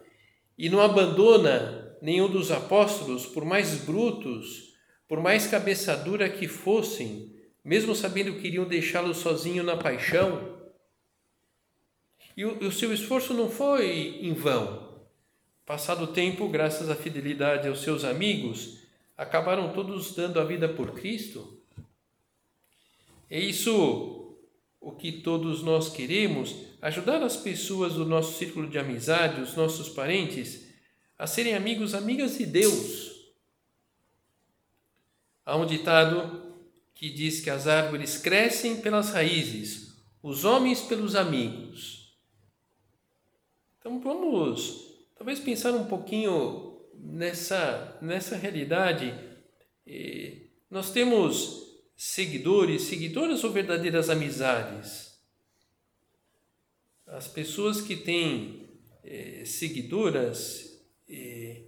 e 0.57 0.69
não 0.69 0.79
abandona 0.79 1.97
nenhum 2.01 2.29
dos 2.29 2.51
apóstolos, 2.51 3.25
por 3.25 3.45
mais 3.45 3.75
brutos, 3.75 4.73
por 5.07 5.19
mais 5.19 5.47
cabeça 5.47 5.95
dura 5.95 6.29
que 6.29 6.47
fossem, 6.47 7.33
mesmo 7.63 7.95
sabendo 7.95 8.33
que 8.35 8.47
iriam 8.47 8.65
deixá-lo 8.65 9.13
sozinho 9.13 9.63
na 9.63 9.77
paixão 9.77 10.53
e 12.35 12.45
o, 12.45 12.67
o 12.67 12.71
seu 12.71 12.93
esforço 12.93 13.33
não 13.33 13.49
foi 13.49 14.19
em 14.21 14.33
vão. 14.33 14.91
Passado 15.65 16.05
o 16.05 16.07
tempo, 16.07 16.49
graças 16.49 16.89
à 16.89 16.95
fidelidade 16.95 17.67
aos 17.67 17.81
seus 17.81 18.03
amigos, 18.03 18.79
acabaram 19.17 19.71
todos 19.71 20.13
dando 20.13 20.39
a 20.39 20.43
vida 20.43 20.67
por 20.67 20.91
Cristo. 20.91 21.61
É 23.29 23.39
isso 23.39 24.22
o 24.83 24.91
que 24.91 25.11
todos 25.11 25.63
nós 25.63 25.89
queremos, 25.89 26.53
ajudar 26.81 27.23
as 27.23 27.37
pessoas 27.37 27.93
do 27.93 28.05
nosso 28.05 28.37
círculo 28.37 28.69
de 28.69 28.77
amizade, 28.77 29.41
os 29.41 29.55
nossos 29.55 29.87
parentes, 29.87 30.67
a 31.17 31.25
serem 31.25 31.55
amigos, 31.55 31.93
amigas 31.93 32.37
de 32.37 32.45
Deus. 32.45 33.13
Há 35.45 35.55
um 35.55 35.65
ditado 35.65 36.53
que 36.93 37.09
diz 37.09 37.39
que 37.39 37.49
as 37.49 37.65
árvores 37.65 38.17
crescem 38.17 38.81
pelas 38.81 39.11
raízes, 39.11 40.03
os 40.21 40.43
homens 40.43 40.81
pelos 40.81 41.15
amigos. 41.15 42.17
Então 43.79 44.01
vamos 44.01 45.07
talvez 45.15 45.39
pensar 45.39 45.71
um 45.71 45.85
pouquinho 45.85 46.81
nessa, 46.93 47.97
nessa 48.01 48.35
realidade. 48.35 49.13
nós 50.69 50.91
temos 50.91 51.62
seguidores, 52.03 52.81
seguidoras 52.81 53.45
ou 53.45 53.51
verdadeiras 53.51 54.09
amizades? 54.09 55.17
As 57.07 57.29
pessoas 57.29 57.79
que 57.79 57.95
têm 57.95 58.67
eh, 59.05 59.43
seguidoras 59.45 60.83
eh, 61.09 61.61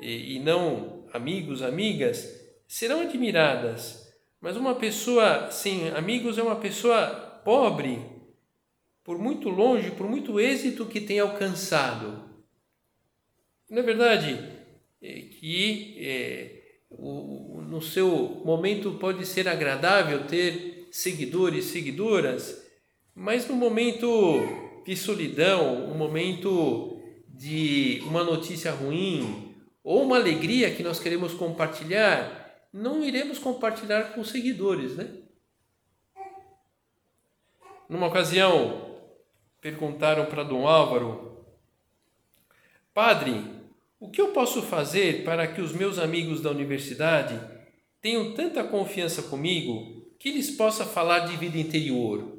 e 0.00 0.38
não 0.38 1.06
amigos, 1.12 1.60
amigas, 1.60 2.40
serão 2.66 3.02
admiradas. 3.02 4.10
Mas 4.40 4.56
uma 4.56 4.74
pessoa 4.74 5.50
sem 5.50 5.90
amigos 5.90 6.38
é 6.38 6.42
uma 6.42 6.56
pessoa 6.56 7.06
pobre, 7.44 7.98
por 9.04 9.18
muito 9.18 9.50
longe, 9.50 9.90
por 9.90 10.08
muito 10.08 10.40
êxito 10.40 10.86
que 10.86 11.00
tem 11.00 11.20
alcançado. 11.20 12.26
Na 13.68 13.80
é 13.80 13.82
verdade, 13.82 14.38
é 15.02 15.20
que 15.20 15.94
é, 15.98 16.57
o, 16.90 17.60
no 17.62 17.82
seu 17.82 18.42
momento 18.44 18.92
pode 18.92 19.26
ser 19.26 19.48
agradável 19.48 20.26
ter 20.26 20.88
seguidores, 20.90 21.66
seguidoras, 21.66 22.66
mas 23.14 23.46
no 23.46 23.54
momento 23.54 24.06
de 24.86 24.96
solidão, 24.96 25.90
um 25.90 25.94
momento 25.94 27.00
de 27.28 28.02
uma 28.06 28.24
notícia 28.24 28.72
ruim 28.72 29.54
ou 29.84 30.02
uma 30.02 30.16
alegria 30.16 30.74
que 30.74 30.82
nós 30.82 30.98
queremos 30.98 31.34
compartilhar, 31.34 32.68
não 32.72 33.04
iremos 33.04 33.38
compartilhar 33.38 34.12
com 34.12 34.20
os 34.20 34.30
seguidores, 34.30 34.96
né? 34.96 35.08
Numa 37.88 38.06
ocasião, 38.06 39.00
perguntaram 39.60 40.26
para 40.26 40.42
Dom 40.42 40.66
Álvaro: 40.66 41.46
Padre, 42.92 43.57
O 44.00 44.10
que 44.10 44.20
eu 44.20 44.28
posso 44.28 44.62
fazer 44.62 45.24
para 45.24 45.44
que 45.48 45.60
os 45.60 45.72
meus 45.72 45.98
amigos 45.98 46.40
da 46.40 46.50
universidade 46.50 47.40
tenham 48.00 48.32
tanta 48.32 48.62
confiança 48.62 49.22
comigo 49.22 50.14
que 50.20 50.28
eles 50.28 50.52
possam 50.52 50.86
falar 50.86 51.20
de 51.20 51.36
vida 51.36 51.58
interior? 51.58 52.38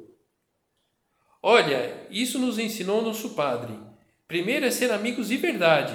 Olha, 1.42 2.06
isso 2.10 2.38
nos 2.38 2.58
ensinou 2.58 3.02
nosso 3.02 3.30
padre. 3.30 3.74
Primeiro 4.26 4.64
é 4.64 4.70
ser 4.70 4.90
amigos 4.90 5.28
de 5.28 5.36
verdade, 5.36 5.92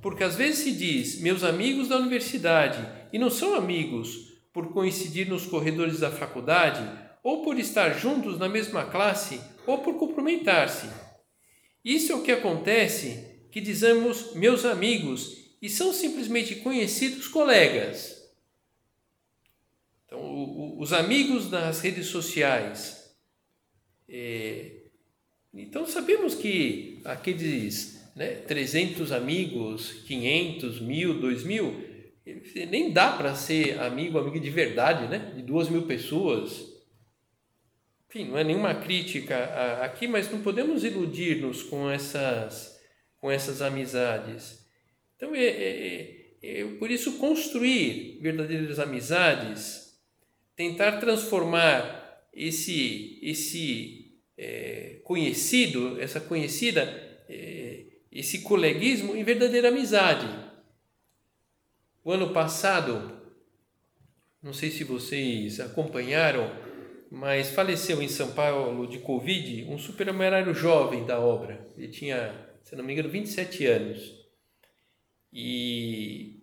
porque 0.00 0.24
às 0.24 0.34
vezes 0.34 0.60
se 0.60 0.72
diz 0.72 1.20
meus 1.20 1.44
amigos 1.44 1.88
da 1.88 1.98
universidade 1.98 2.82
e 3.12 3.18
não 3.18 3.28
são 3.28 3.54
amigos 3.54 4.32
por 4.50 4.72
coincidir 4.72 5.28
nos 5.28 5.44
corredores 5.44 6.00
da 6.00 6.10
faculdade 6.10 6.88
ou 7.22 7.42
por 7.42 7.58
estar 7.58 7.90
juntos 7.98 8.38
na 8.38 8.48
mesma 8.48 8.86
classe 8.86 9.38
ou 9.66 9.78
por 9.78 9.98
cumprimentar-se. 9.98 10.88
Isso 11.84 12.12
é 12.12 12.14
o 12.14 12.22
que 12.22 12.32
acontece 12.32 13.31
que 13.52 13.60
dizemos 13.60 14.34
meus 14.34 14.64
amigos 14.64 15.36
e 15.60 15.68
são 15.68 15.92
simplesmente 15.92 16.56
conhecidos 16.56 17.28
colegas. 17.28 18.20
Então, 20.06 20.18
o, 20.18 20.78
o, 20.78 20.80
os 20.80 20.92
amigos 20.92 21.50
nas 21.50 21.80
redes 21.80 22.06
sociais. 22.06 23.14
É, 24.08 24.72
então, 25.54 25.86
sabemos 25.86 26.34
que 26.34 27.00
aqueles 27.04 28.02
né, 28.16 28.36
300 28.46 29.12
amigos, 29.12 29.92
500, 30.06 30.80
mil, 30.80 31.20
2 31.20 31.44
mil, 31.44 31.92
nem 32.70 32.90
dá 32.90 33.12
para 33.12 33.34
ser 33.34 33.78
amigo, 33.80 34.18
amigo 34.18 34.40
de 34.40 34.50
verdade, 34.50 35.08
né? 35.08 35.32
De 35.34 35.42
duas 35.42 35.68
mil 35.68 35.82
pessoas. 35.82 36.72
Enfim, 38.08 38.28
não 38.28 38.38
é 38.38 38.44
nenhuma 38.44 38.74
crítica 38.74 39.36
aqui, 39.82 40.06
mas 40.06 40.30
não 40.30 40.42
podemos 40.42 40.84
iludir-nos 40.84 41.62
com 41.62 41.90
essas, 41.90 42.71
com 43.22 43.30
essas 43.30 43.62
amizades. 43.62 44.66
Então, 45.16 45.32
é, 45.32 45.44
é, 45.44 46.36
é, 46.42 46.60
é 46.60 46.64
por 46.74 46.90
isso 46.90 47.18
construir 47.18 48.18
verdadeiras 48.20 48.80
amizades, 48.80 49.96
tentar 50.56 50.98
transformar 50.98 52.26
esse, 52.34 53.20
esse 53.22 54.18
é, 54.36 55.00
conhecido, 55.04 56.02
essa 56.02 56.18
conhecida, 56.20 56.82
é, 57.28 57.84
esse 58.10 58.40
coleguismo 58.40 59.14
em 59.14 59.22
verdadeira 59.22 59.68
amizade. 59.68 60.26
O 62.04 62.10
ano 62.10 62.32
passado, 62.32 63.22
não 64.42 64.52
sei 64.52 64.68
se 64.68 64.82
vocês 64.82 65.60
acompanharam, 65.60 66.50
mas 67.08 67.50
faleceu 67.50 68.02
em 68.02 68.08
São 68.08 68.32
Paulo 68.32 68.84
de 68.88 68.98
Covid 68.98 69.66
um 69.68 69.78
supernumerário 69.78 70.52
jovem 70.52 71.04
da 71.04 71.20
obra. 71.20 71.64
Ele 71.78 71.86
tinha, 71.86 72.51
se 72.62 72.76
não 72.76 72.84
me 72.84 72.92
engano, 72.92 73.08
27 73.08 73.66
anos. 73.66 74.22
E 75.32 76.42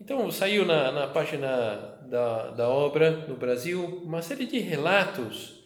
então 0.00 0.30
saiu 0.30 0.64
na, 0.64 0.90
na 0.90 1.08
página 1.08 1.76
da, 2.08 2.50
da 2.52 2.68
obra 2.68 3.26
no 3.26 3.36
Brasil 3.36 3.84
uma 3.84 4.22
série 4.22 4.46
de 4.46 4.58
relatos. 4.58 5.60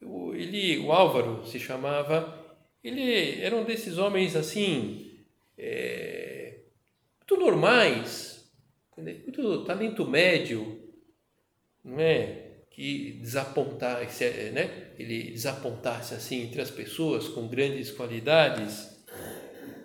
Ele, 0.00 0.78
o 0.78 0.90
Álvaro 0.90 1.46
se 1.46 1.60
chamava, 1.60 2.36
ele 2.82 3.40
era 3.40 3.54
um 3.54 3.64
desses 3.64 3.96
homens 3.96 4.34
assim, 4.34 5.24
é, 5.56 6.62
muito 7.20 7.36
normais, 7.36 8.52
muito 8.96 9.64
talento 9.64 10.04
médio, 10.04 10.82
não 11.84 12.00
é? 12.00 12.41
Que 12.72 13.18
desapontasse, 13.20 14.24
né? 14.52 14.92
ele 14.98 15.30
desapontasse 15.30 16.14
assim 16.14 16.42
entre 16.42 16.60
as 16.60 16.70
pessoas 16.70 17.28
com 17.28 17.46
grandes 17.46 17.90
qualidades. 17.90 18.90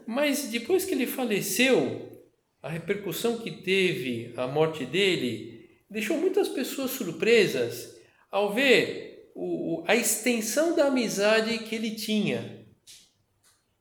Mas 0.06 0.48
depois 0.50 0.86
que 0.86 0.94
ele 0.94 1.06
faleceu, 1.06 2.24
a 2.62 2.70
repercussão 2.70 3.38
que 3.40 3.52
teve 3.52 4.34
a 4.38 4.48
morte 4.48 4.86
dele 4.86 5.70
deixou 5.90 6.18
muitas 6.18 6.48
pessoas 6.48 6.92
surpresas 6.92 7.98
ao 8.32 8.54
ver 8.54 9.32
o, 9.36 9.84
a 9.86 9.96
extensão 9.96 10.76
da 10.76 10.86
amizade 10.88 11.60
que 11.60 11.76
ele 11.76 11.92
tinha 11.92 12.66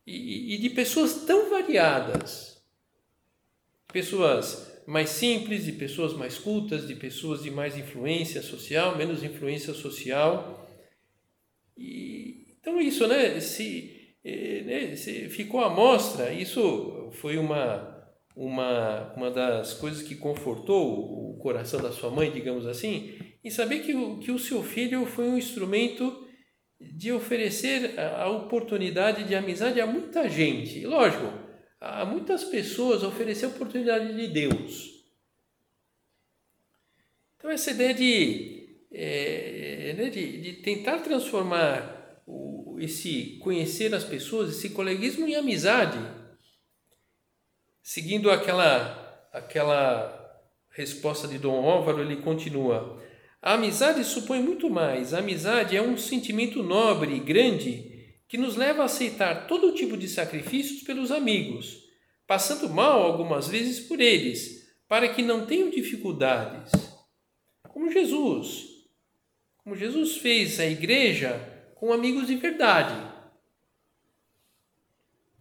e, 0.07 0.55
e 0.55 0.59
de 0.59 0.71
pessoas 0.71 1.25
tão 1.25 1.49
variadas, 1.49 2.62
pessoas 3.92 4.65
mais 4.87 5.11
simples, 5.11 5.64
de 5.64 5.72
pessoas 5.72 6.12
mais 6.14 6.38
cultas, 6.38 6.87
de 6.87 6.94
pessoas 6.94 7.42
de 7.42 7.51
mais 7.51 7.77
influência 7.77 8.40
social, 8.40 8.96
menos 8.96 9.22
influência 9.22 9.75
social. 9.75 10.66
E, 11.77 12.57
então 12.61 12.81
isso, 12.81 13.07
né, 13.07 13.40
se, 13.40 14.14
eh, 14.25 14.62
né, 14.64 14.96
se 14.96 15.29
ficou 15.29 15.61
à 15.61 15.68
mostra, 15.68 16.33
isso 16.33 17.11
foi 17.14 17.37
uma, 17.37 17.96
uma, 18.37 19.12
uma 19.14 19.31
das 19.31 19.75
coisas 19.75 20.03
que 20.03 20.14
confortou 20.14 21.33
o 21.33 21.38
coração 21.38 21.83
da 21.83 21.90
sua 21.90 22.11
mãe, 22.11 22.31
digamos 22.31 22.66
assim, 22.66 23.14
em 23.42 23.51
saber 23.51 23.81
que 23.81 23.94
o, 23.94 24.18
que 24.18 24.31
o 24.31 24.38
seu 24.38 24.62
filho 24.62 25.05
foi 25.05 25.29
um 25.29 25.37
instrumento 25.37 26.25
de 26.81 27.11
oferecer 27.11 27.99
a 27.99 28.29
oportunidade 28.29 29.25
de 29.25 29.35
amizade 29.35 29.81
a 29.81 29.87
muita 29.87 30.29
gente. 30.29 30.85
Lógico, 30.85 31.46
a 31.87 32.05
muitas 32.05 32.44
pessoas 32.44 33.03
oferecer 33.03 33.46
oportunidade 33.46 34.14
de 34.14 34.29
Deus. 34.29 35.05
Então, 37.37 37.51
essa 37.51 37.70
ideia 37.70 37.94
de, 37.94 38.79
é, 38.92 39.94
né, 39.96 40.11
de, 40.11 40.40
de, 40.40 40.53
tentar 40.55 40.99
transformar 40.99 42.22
o, 42.27 42.77
esse 42.81 43.38
conhecer 43.40 43.94
as 43.94 44.05
pessoas, 44.05 44.51
esse 44.51 44.70
coleguismo 44.70 45.27
em 45.27 45.37
amizade, 45.37 45.99
seguindo 47.83 48.31
aquela, 48.31 49.29
aquela 49.33 50.42
resposta 50.70 51.29
de 51.29 51.38
Dom 51.38 51.64
Álvaro, 51.68 52.01
ele 52.01 52.16
continua. 52.16 53.03
A 53.40 53.55
amizade 53.55 54.03
supõe 54.03 54.42
muito 54.42 54.68
mais. 54.68 55.14
A 55.14 55.18
amizade 55.18 55.77
é 55.77 55.81
um 55.81 55.96
sentimento 55.96 56.62
nobre 56.62 57.14
e 57.14 57.20
grande 57.20 57.96
que 58.29 58.37
nos 58.37 58.57
leva 58.57 58.83
a 58.83 58.87
aceitar 58.87 59.47
todo 59.47 59.75
tipo 59.75 59.97
de 59.97 60.09
sacrifícios 60.09 60.83
pelos 60.83 61.12
amigos, 61.12 61.85
passando 62.27 62.69
mal 62.69 63.03
algumas 63.03 63.49
vezes 63.49 63.81
por 63.81 64.01
eles, 64.01 64.75
para 64.89 65.09
que 65.09 65.23
não 65.23 65.47
tenham 65.47 65.71
dificuldades. 65.71 66.73
Como 67.69 67.91
Jesus. 67.91 68.67
Como 69.59 69.77
Jesus 69.77 70.17
fez 70.17 70.59
a 70.59 70.67
igreja 70.67 71.39
com 71.77 71.93
amigos 71.93 72.27
de 72.27 72.37
verdade. 72.37 73.15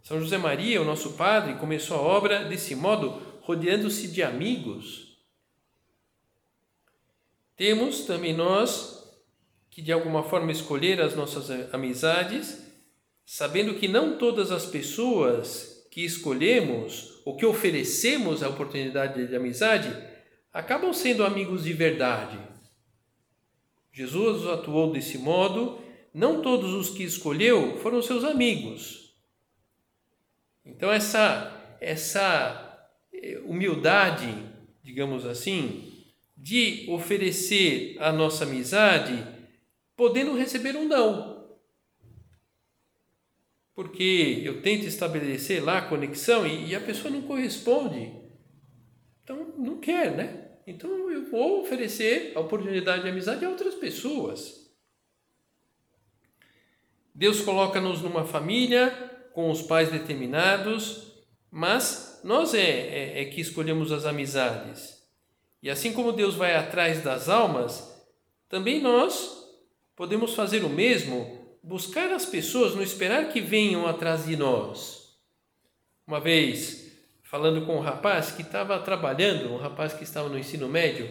São 0.03 0.19
José 0.19 0.37
Maria, 0.37 0.81
o 0.81 0.85
nosso 0.85 1.13
padre, 1.13 1.55
começou 1.55 1.97
a 1.97 2.01
obra 2.01 2.43
desse 2.45 2.75
modo, 2.75 3.39
rodeando-se 3.41 4.07
de 4.09 4.21
amigos. 4.21 5.17
Temos 7.55 8.01
também 8.01 8.33
nós 8.33 9.03
que 9.71 9.81
de 9.81 9.91
alguma 9.91 10.23
forma 10.23 10.51
escolher 10.51 11.01
as 11.01 11.15
nossas 11.15 11.49
amizades 11.73 12.65
sabendo 13.25 13.75
que 13.75 13.87
não 13.87 14.17
todas 14.17 14.51
as 14.51 14.65
pessoas 14.65 15.87
que 15.89 16.05
escolhemos 16.05 17.21
ou 17.25 17.35
que 17.35 17.45
oferecemos 17.45 18.43
a 18.43 18.49
oportunidade 18.49 19.27
de 19.27 19.35
amizade 19.35 19.89
acabam 20.53 20.93
sendo 20.93 21.25
amigos 21.25 21.63
de 21.63 21.73
verdade. 21.73 22.37
Jesus 23.91 24.47
atuou 24.47 24.91
desse 24.91 25.17
modo, 25.17 25.81
não 26.13 26.41
todos 26.41 26.73
os 26.73 26.89
que 26.89 27.03
escolheu 27.03 27.77
foram 27.79 28.01
seus 28.01 28.23
amigos. 28.23 29.15
Então 30.65 30.91
essa 30.91 31.51
essa 31.81 32.89
eh, 33.13 33.41
humildade, 33.45 34.33
digamos 34.83 35.25
assim, 35.25 35.93
de 36.37 36.85
oferecer 36.89 37.97
a 37.99 38.11
nossa 38.11 38.43
amizade, 38.43 39.25
podendo 39.95 40.35
receber 40.37 40.75
um 40.75 40.87
não 40.87 41.34
porque 43.75 44.41
eu 44.43 44.61
tento 44.61 44.85
estabelecer 44.85 45.63
lá 45.63 45.79
a 45.79 45.87
conexão 45.87 46.47
e, 46.47 46.69
e 46.69 46.75
a 46.75 46.79
pessoa 46.79 47.13
não 47.13 47.21
corresponde. 47.23 48.13
Então, 49.21 49.53
não 49.57 49.79
quer, 49.79 50.15
né? 50.15 50.51
Então, 50.65 51.11
eu 51.11 51.29
vou 51.29 51.61
oferecer 51.61 52.31
a 52.35 52.39
oportunidade 52.39 53.03
de 53.03 53.09
amizade 53.09 53.43
a 53.43 53.49
outras 53.49 53.75
pessoas. 53.75 54.65
Deus 57.13 57.41
coloca-nos 57.41 58.01
numa 58.01 58.25
família 58.25 58.89
com 59.33 59.51
os 59.51 59.61
pais 59.61 59.91
determinados, 59.91 61.13
mas 61.51 62.21
nós 62.23 62.53
é, 62.53 62.59
é, 62.59 63.21
é, 63.21 63.25
que 63.25 63.41
escolhemos 63.41 63.91
as 63.91 64.05
amizades. 64.05 65.03
E 65.61 65.69
assim 65.69 65.91
como 65.91 66.13
Deus 66.13 66.35
vai 66.35 66.55
atrás 66.55 67.03
das 67.03 67.27
almas, 67.27 68.05
também 68.47 68.81
nós 68.81 69.45
podemos 69.95 70.33
fazer 70.33 70.63
o 70.63 70.69
mesmo 70.69 71.44
buscar 71.65 72.11
as 72.11 72.25
pessoas, 72.25 72.75
não 72.75 72.83
esperar 72.83 73.29
que 73.29 73.41
venham 73.41 73.87
atrás 73.87 74.25
de 74.25 74.37
nós. 74.37 75.17
Uma 76.05 76.19
vez, 76.19 76.91
falando 77.23 77.65
com 77.65 77.77
um 77.77 77.81
rapaz 77.81 78.31
que 78.31 78.43
estava 78.43 78.79
trabalhando, 78.79 79.51
um 79.51 79.57
rapaz 79.57 79.91
que 79.91 80.03
estava 80.03 80.29
no 80.29 80.37
ensino 80.37 80.69
médio, 80.69 81.09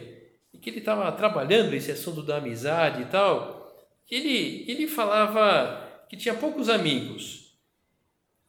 e 0.53 0.59
que 0.59 0.71
ele 0.71 0.79
estava 0.79 1.11
trabalhando 1.11 1.75
esse 1.75 1.90
assunto 1.90 2.23
da 2.23 2.37
amizade 2.37 3.03
e 3.03 3.07
tal, 3.07 3.69
que 4.07 4.14
ele, 4.14 4.64
ele 4.71 4.87
falava 4.87 6.07
que 6.09 6.17
tinha 6.17 6.35
poucos 6.35 6.69
amigos. 6.69 7.59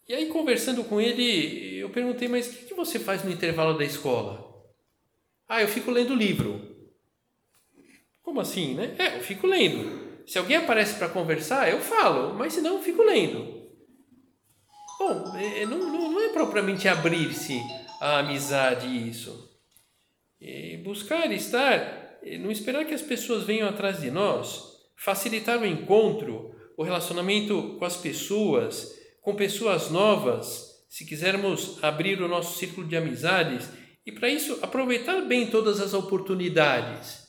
E 0.08 0.14
aí, 0.14 0.28
conversando 0.28 0.84
com 0.84 1.02
ele, 1.02 1.80
eu 1.80 1.90
perguntei: 1.90 2.28
Mas 2.28 2.48
o 2.48 2.66
que 2.68 2.76
você 2.76 3.00
faz 3.00 3.24
no 3.24 3.32
intervalo 3.32 3.76
da 3.76 3.84
escola? 3.84 4.64
Ah, 5.50 5.64
eu 5.64 5.68
fico 5.68 5.90
lendo 5.90 6.14
livro. 6.14 6.76
Como 8.22 8.40
assim, 8.40 8.76
né? 8.76 8.96
É, 9.00 9.18
eu 9.18 9.22
fico 9.22 9.48
lendo. 9.48 10.05
Se 10.26 10.38
alguém 10.38 10.58
aparece 10.58 10.98
para 10.98 11.10
conversar, 11.10 11.70
eu 11.70 11.80
falo, 11.80 12.34
mas 12.34 12.54
se 12.54 12.62
não, 12.62 12.82
fico 12.82 13.04
lendo. 13.04 13.56
Bom, 14.98 15.36
é, 15.38 15.66
não, 15.66 15.78
não, 15.78 16.12
não 16.12 16.22
é 16.22 16.30
propriamente 16.30 16.88
abrir-se 16.88 17.62
à 18.02 18.20
amizade 18.20 18.88
isso. 18.88 19.54
É 20.42 20.78
buscar 20.78 21.32
estar, 21.32 22.20
é, 22.24 22.38
não 22.38 22.50
esperar 22.50 22.86
que 22.86 22.94
as 22.94 23.02
pessoas 23.02 23.44
venham 23.44 23.70
atrás 23.70 24.02
de 24.02 24.10
nós, 24.10 24.64
facilitar 24.96 25.60
o 25.60 25.66
encontro, 25.66 26.56
o 26.78 26.84
relacionamento 26.84 27.76
com 27.78 27.86
as 27.86 27.98
pessoas, 27.98 28.94
com 29.22 29.36
pessoas 29.36 29.92
novas, 29.92 30.86
se 30.90 31.06
quisermos 31.06 31.84
abrir 31.84 32.22
o 32.22 32.28
nosso 32.28 32.58
círculo 32.58 32.88
de 32.88 32.96
amizades, 32.96 33.70
e 34.06 34.12
para 34.12 34.30
isso 34.30 34.60
aproveitar 34.62 35.22
bem 35.22 35.48
todas 35.48 35.82
as 35.82 35.94
oportunidades. 35.94 37.28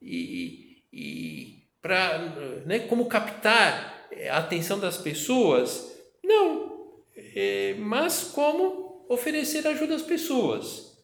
E, 0.00 0.82
e 0.92 1.55
para 1.86 2.18
né, 2.66 2.80
como 2.80 3.06
captar 3.06 4.08
a 4.28 4.38
atenção 4.38 4.80
das 4.80 4.98
pessoas? 4.98 5.96
Não, 6.20 6.96
é, 7.14 7.76
mas 7.78 8.24
como 8.24 9.06
oferecer 9.08 9.64
ajuda 9.64 9.94
às 9.94 10.02
pessoas. 10.02 10.98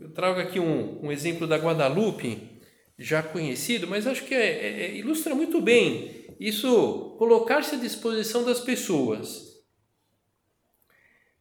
Eu 0.00 0.10
trago 0.10 0.40
aqui 0.40 0.58
um, 0.58 1.04
um 1.04 1.12
exemplo 1.12 1.46
da 1.46 1.58
Guadalupe, 1.58 2.62
já 2.98 3.22
conhecido, 3.22 3.86
mas 3.86 4.06
acho 4.06 4.24
que 4.24 4.34
é, 4.34 4.46
é, 4.46 4.80
é 4.86 4.96
ilustra 4.96 5.34
muito 5.34 5.60
bem 5.60 6.34
isso, 6.40 7.14
colocar-se 7.18 7.74
à 7.74 7.78
disposição 7.78 8.44
das 8.44 8.58
pessoas. 8.58 9.52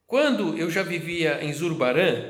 Quando 0.06 0.58
eu 0.58 0.70
já 0.70 0.84
vivia 0.84 1.42
em 1.42 1.54
Zurbarã, 1.54 2.30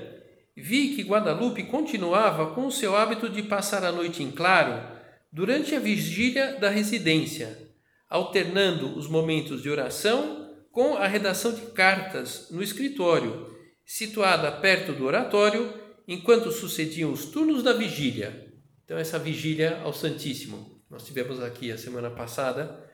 vi 0.56 0.96
que 0.96 1.02
Guadalupe 1.02 1.64
continuava 1.64 2.54
com 2.54 2.68
o 2.68 2.72
seu 2.72 2.96
hábito 2.96 3.28
de 3.28 3.42
passar 3.42 3.84
a 3.84 3.92
noite 3.92 4.22
em 4.22 4.30
claro 4.30 5.01
durante 5.32 5.74
a 5.76 5.80
vigília 5.80 6.60
da 6.60 6.70
residência, 6.70 7.70
alternando 8.10 8.98
os 8.98 9.08
momentos 9.08 9.62
de 9.62 9.70
oração 9.70 10.54
com 10.72 10.96
a 10.96 11.08
redação 11.08 11.54
de 11.54 11.62
cartas 11.68 12.48
no 12.52 12.62
escritório, 12.62 13.56
situada 13.86 14.52
perto 14.52 14.94
do 14.94 15.06
oratório, 15.06 15.74
enquanto 16.08 16.52
sucediam 16.52 17.12
os 17.12 17.26
turnos 17.26 17.64
da 17.64 17.74
vigília. 17.74 18.54
Então, 18.84 18.98
essa 18.98 19.18
vigília 19.18 19.80
ao 19.84 19.94
Santíssimo. 19.94 20.82
Nós 20.90 21.06
tivemos 21.06 21.42
aqui 21.42 21.72
a 21.72 21.78
semana 21.78 22.10
passada, 22.10 22.90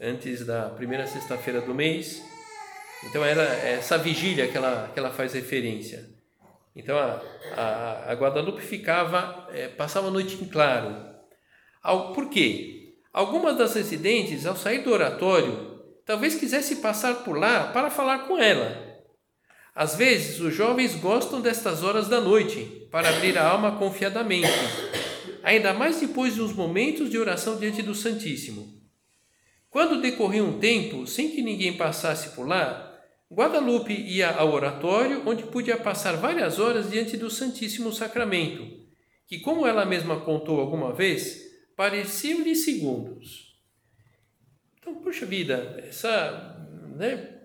antes 0.00 0.44
da 0.44 0.70
primeira 0.70 1.06
sexta-feira 1.06 1.60
do 1.60 1.74
mês. 1.74 2.22
Então, 3.04 3.22
era 3.24 3.42
essa 3.42 3.98
vigília 3.98 4.48
que 4.48 4.56
ela, 4.56 4.90
que 4.92 4.98
ela 4.98 5.10
faz 5.10 5.34
referência. 5.34 6.08
Então, 6.74 6.96
a, 6.96 7.22
a, 7.54 8.12
a 8.12 8.14
Guadalupe 8.14 8.62
ficava, 8.62 9.48
é, 9.52 9.68
passava 9.68 10.08
a 10.08 10.10
noite 10.10 10.42
em 10.42 10.48
claro. 10.48 11.13
Por 12.14 12.28
quê? 12.28 12.94
Algumas 13.12 13.56
das 13.56 13.74
residentes, 13.74 14.46
ao 14.46 14.56
sair 14.56 14.78
do 14.78 14.90
oratório, 14.90 15.82
talvez 16.04 16.34
quisesse 16.34 16.76
passar 16.76 17.24
por 17.24 17.38
lá 17.38 17.72
para 17.72 17.90
falar 17.90 18.26
com 18.26 18.38
ela. 18.38 18.82
Às 19.74 19.94
vezes, 19.94 20.40
os 20.40 20.54
jovens 20.54 20.94
gostam 20.94 21.40
destas 21.40 21.82
horas 21.82 22.08
da 22.08 22.20
noite 22.20 22.88
para 22.90 23.08
abrir 23.08 23.36
a 23.38 23.46
alma 23.46 23.76
confiadamente 23.76 24.48
ainda 25.44 25.74
mais 25.74 26.00
depois 26.00 26.34
de 26.34 26.40
uns 26.40 26.54
momentos 26.54 27.10
de 27.10 27.18
oração 27.18 27.58
diante 27.58 27.82
do 27.82 27.94
Santíssimo. 27.94 28.82
Quando 29.68 30.00
decorria 30.00 30.42
um 30.42 30.58
tempo 30.58 31.06
sem 31.06 31.30
que 31.30 31.42
ninguém 31.42 31.76
passasse 31.76 32.30
por 32.30 32.48
lá, 32.48 32.92
Guadalupe 33.30 33.92
ia 33.92 34.30
ao 34.30 34.52
oratório, 34.52 35.22
onde 35.26 35.42
podia 35.42 35.76
passar 35.76 36.16
várias 36.16 36.58
horas 36.58 36.90
diante 36.90 37.16
do 37.16 37.30
Santíssimo 37.30 37.92
Sacramento, 37.92 38.64
que, 39.26 39.38
como 39.38 39.66
ela 39.66 39.84
mesma 39.84 40.20
contou 40.20 40.60
alguma 40.60 40.94
vez, 40.94 41.43
pareciam-lhe 41.76 42.54
segundos. 42.54 43.58
Então, 44.78 44.96
puxa 44.96 45.26
vida, 45.26 45.82
essa, 45.86 46.58
né, 46.96 47.40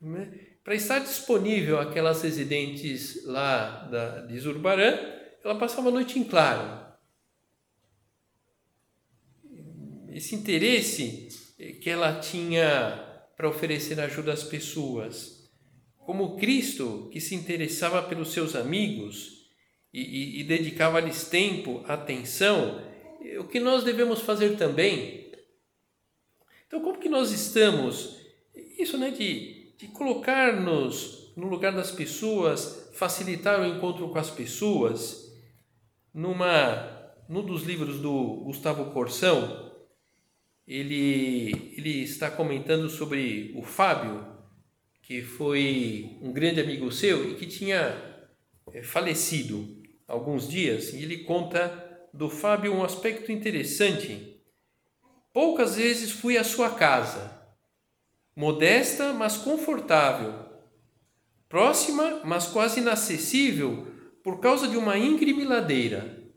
né 0.00 0.40
para 0.64 0.74
estar 0.74 0.98
disponível 0.98 1.78
aquelas 1.78 2.22
residentes 2.22 3.24
lá 3.24 3.88
da, 3.90 4.20
de 4.26 4.38
Zurbarã, 4.38 4.98
ela 5.42 5.58
passava 5.58 5.88
a 5.88 5.92
noite 5.92 6.18
em 6.18 6.24
claro. 6.24 6.88
esse 10.18 10.34
interesse 10.34 11.28
que 11.80 11.88
ela 11.88 12.20
tinha 12.20 13.04
para 13.36 13.48
oferecer 13.48 13.98
ajuda 14.00 14.32
às 14.32 14.42
pessoas. 14.42 15.48
Como 15.96 16.36
Cristo, 16.36 17.08
que 17.12 17.20
se 17.20 17.34
interessava 17.34 18.02
pelos 18.02 18.32
seus 18.32 18.56
amigos 18.56 19.48
e, 19.92 20.00
e, 20.00 20.40
e 20.40 20.44
dedicava-lhes 20.44 21.24
tempo, 21.24 21.84
atenção, 21.86 22.82
o 23.38 23.44
que 23.44 23.60
nós 23.60 23.84
devemos 23.84 24.20
fazer 24.20 24.56
também? 24.56 25.32
Então, 26.66 26.80
como 26.80 26.98
que 26.98 27.08
nós 27.08 27.32
estamos? 27.32 28.16
Isso, 28.78 28.96
né, 28.96 29.10
de, 29.10 29.72
de 29.76 29.88
colocar-nos 29.88 31.32
no 31.36 31.46
lugar 31.48 31.72
das 31.72 31.90
pessoas, 31.90 32.90
facilitar 32.94 33.60
o 33.60 33.66
encontro 33.66 34.08
com 34.08 34.18
as 34.18 34.30
pessoas. 34.30 35.32
Numa, 36.12 37.14
num 37.28 37.44
dos 37.44 37.62
livros 37.62 38.00
do 38.00 38.42
Gustavo 38.44 38.92
Corsão, 38.92 39.72
ele, 40.66 41.74
ele 41.76 42.02
está 42.02 42.30
comentando 42.30 42.90
sobre 42.90 43.52
o 43.56 43.62
Fábio, 43.62 44.26
que 45.00 45.22
foi 45.22 46.18
um 46.20 46.32
grande 46.32 46.60
amigo 46.60 46.92
seu 46.92 47.30
e 47.30 47.36
que 47.36 47.46
tinha 47.46 48.26
eh, 48.74 48.82
falecido 48.82 49.80
alguns 50.06 50.46
dias. 50.46 50.92
E 50.92 51.02
ele 51.02 51.18
conta 51.18 51.87
do 52.18 52.28
Fábio 52.28 52.74
um 52.74 52.82
aspecto 52.82 53.30
interessante. 53.30 54.42
Poucas 55.32 55.76
vezes 55.76 56.10
fui 56.10 56.36
à 56.36 56.42
sua 56.42 56.70
casa, 56.70 57.46
modesta, 58.34 59.12
mas 59.12 59.36
confortável, 59.36 60.34
próxima, 61.48 62.20
mas 62.24 62.48
quase 62.48 62.80
inacessível 62.80 63.86
por 64.24 64.40
causa 64.40 64.66
de 64.66 64.76
uma 64.76 64.98
íngreme 64.98 65.44
ladeira. 65.44 66.28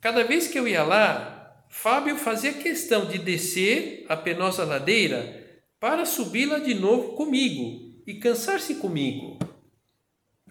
Cada 0.00 0.24
vez 0.24 0.48
que 0.48 0.58
eu 0.58 0.66
ia 0.66 0.82
lá, 0.82 1.64
Fábio 1.70 2.16
fazia 2.16 2.52
questão 2.52 3.06
de 3.06 3.18
descer 3.18 4.04
a 4.08 4.16
penosa 4.16 4.64
ladeira 4.64 5.62
para 5.78 6.04
subi-la 6.04 6.58
de 6.58 6.74
novo 6.74 7.12
comigo 7.12 8.02
e 8.04 8.14
cansar-se 8.14 8.74
comigo. 8.74 9.38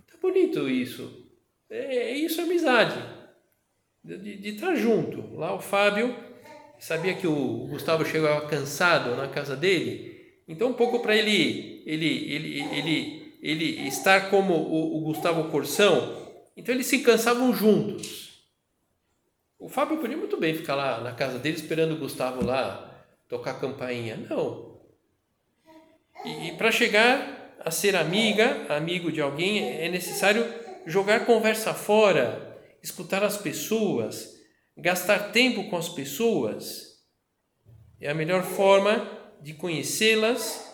Tá 0.08 0.17
bonito 0.21 0.69
isso. 0.69 1.28
É, 1.69 1.97
é 1.97 2.17
isso 2.17 2.39
é 2.39 2.45
amizade. 2.45 3.14
De, 4.05 4.49
estar 4.49 4.75
junto. 4.75 5.35
Lá 5.35 5.55
o 5.55 5.59
Fábio 5.59 6.15
sabia 6.77 7.15
que 7.15 7.25
o 7.25 7.67
Gustavo 7.67 8.05
chegava 8.05 8.47
cansado 8.47 9.15
na 9.15 9.27
casa 9.27 9.55
dele, 9.55 10.15
então 10.47 10.69
um 10.69 10.73
pouco 10.73 10.99
para 10.99 11.15
ele, 11.15 11.81
ele, 11.87 12.31
ele, 12.31 12.59
ele, 12.61 13.37
ele 13.41 13.87
estar 13.87 14.29
como 14.29 14.53
o, 14.53 14.97
o 14.97 15.01
Gustavo 15.01 15.49
Corsão, 15.49 16.23
então 16.55 16.75
eles 16.75 16.85
se 16.85 16.99
cansavam 16.99 17.51
juntos. 17.51 18.45
O 19.57 19.67
Fábio 19.67 19.97
podia 19.97 20.17
muito 20.17 20.37
bem 20.37 20.53
ficar 20.53 20.75
lá 20.75 21.01
na 21.01 21.13
casa 21.13 21.39
dele 21.39 21.55
esperando 21.55 21.93
o 21.93 21.97
Gustavo 21.97 22.45
lá 22.45 23.03
tocar 23.27 23.59
campainha. 23.59 24.17
Não. 24.29 24.79
E, 26.23 26.49
e 26.49 26.51
para 26.51 26.71
chegar 26.71 27.55
a 27.59 27.71
ser 27.71 27.95
amiga, 27.95 28.67
amigo 28.69 29.11
de 29.11 29.21
alguém, 29.21 29.79
é 29.79 29.89
necessário 29.89 30.45
jogar 30.85 31.25
conversa 31.25 31.73
fora, 31.73 32.54
escutar 32.86 33.24
as 33.24 33.36
pessoas, 33.36 34.39
gastar 34.78 35.32
tempo 35.32 35.67
com 35.71 35.76
as 35.76 35.89
pessoas. 35.89 37.04
É 38.00 38.12
a 38.12 38.13
melhor 38.13 38.43
forma 38.43 39.10
de 39.41 39.56
conhecê-las. 39.56 40.71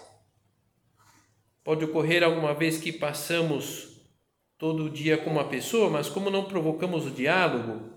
Pode 1.64 1.86
ocorrer 1.86 2.22
alguma 2.22 2.54
vez 2.54 2.78
que 2.78 2.92
passamos 2.92 4.02
todo 4.58 4.86
o 4.86 4.90
dia 4.90 5.18
com 5.18 5.30
uma 5.30 5.48
pessoa, 5.48 5.90
mas 5.90 6.10
como 6.10 6.30
não 6.30 6.44
provocamos 6.44 7.06
o 7.06 7.12
diálogo, 7.12 7.90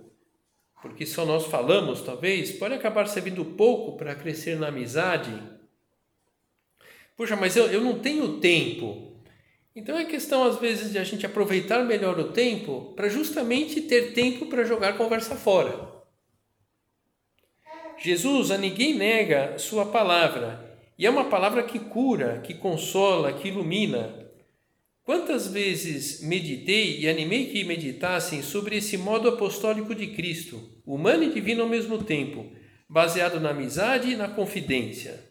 porque 0.80 1.04
só 1.04 1.26
nós 1.26 1.46
falamos, 1.46 2.00
talvez, 2.00 2.52
pode 2.52 2.74
acabar 2.74 3.08
servindo 3.08 3.44
pouco 3.44 3.96
para 3.96 4.14
crescer 4.14 4.56
na 4.56 4.68
amizade. 4.68 5.32
Puxa, 7.16 7.34
mas 7.34 7.56
eu, 7.56 7.66
eu 7.66 7.80
não 7.80 7.98
tenho 7.98 8.38
tempo. 8.38 9.13
Então 9.76 9.98
é 9.98 10.04
questão, 10.04 10.44
às 10.44 10.58
vezes, 10.60 10.92
de 10.92 10.98
a 10.98 11.04
gente 11.04 11.26
aproveitar 11.26 11.84
melhor 11.84 12.18
o 12.18 12.32
tempo 12.32 12.92
para 12.94 13.08
justamente 13.08 13.80
ter 13.80 14.12
tempo 14.12 14.46
para 14.46 14.64
jogar 14.64 14.96
conversa 14.96 15.34
fora. 15.34 15.92
Jesus 17.98 18.52
a 18.52 18.58
ninguém 18.58 18.94
nega 18.94 19.58
sua 19.58 19.86
palavra, 19.86 20.78
e 20.96 21.04
é 21.06 21.10
uma 21.10 21.24
palavra 21.24 21.64
que 21.64 21.78
cura, 21.78 22.40
que 22.40 22.54
consola, 22.54 23.32
que 23.32 23.48
ilumina. 23.48 24.24
Quantas 25.02 25.48
vezes 25.48 26.22
meditei 26.22 27.00
e 27.00 27.08
animei 27.08 27.46
que 27.46 27.64
meditassem 27.64 28.42
sobre 28.42 28.76
esse 28.76 28.96
modo 28.96 29.28
apostólico 29.28 29.92
de 29.94 30.08
Cristo, 30.08 30.80
humano 30.86 31.24
e 31.24 31.32
divino 31.32 31.62
ao 31.62 31.68
mesmo 31.68 32.02
tempo, 32.02 32.46
baseado 32.88 33.40
na 33.40 33.50
amizade 33.50 34.12
e 34.12 34.16
na 34.16 34.28
confidência. 34.28 35.30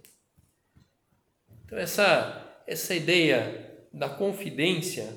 Então, 1.66 1.78
essa, 1.78 2.62
essa 2.68 2.94
ideia 2.94 3.63
da 3.94 4.10
confidência, 4.10 5.08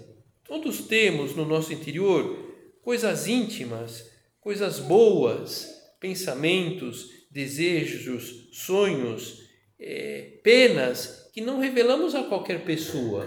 todos 0.44 0.82
temos 0.82 1.34
no 1.34 1.46
nosso 1.46 1.72
interior 1.72 2.44
coisas 2.82 3.26
íntimas, 3.26 4.10
coisas 4.38 4.78
boas, 4.78 5.68
pensamentos, 5.98 7.08
desejos, 7.30 8.50
sonhos, 8.52 9.42
é, 9.80 10.38
penas 10.44 11.30
que 11.32 11.40
não 11.40 11.58
revelamos 11.58 12.14
a 12.14 12.24
qualquer 12.24 12.64
pessoa. 12.64 13.26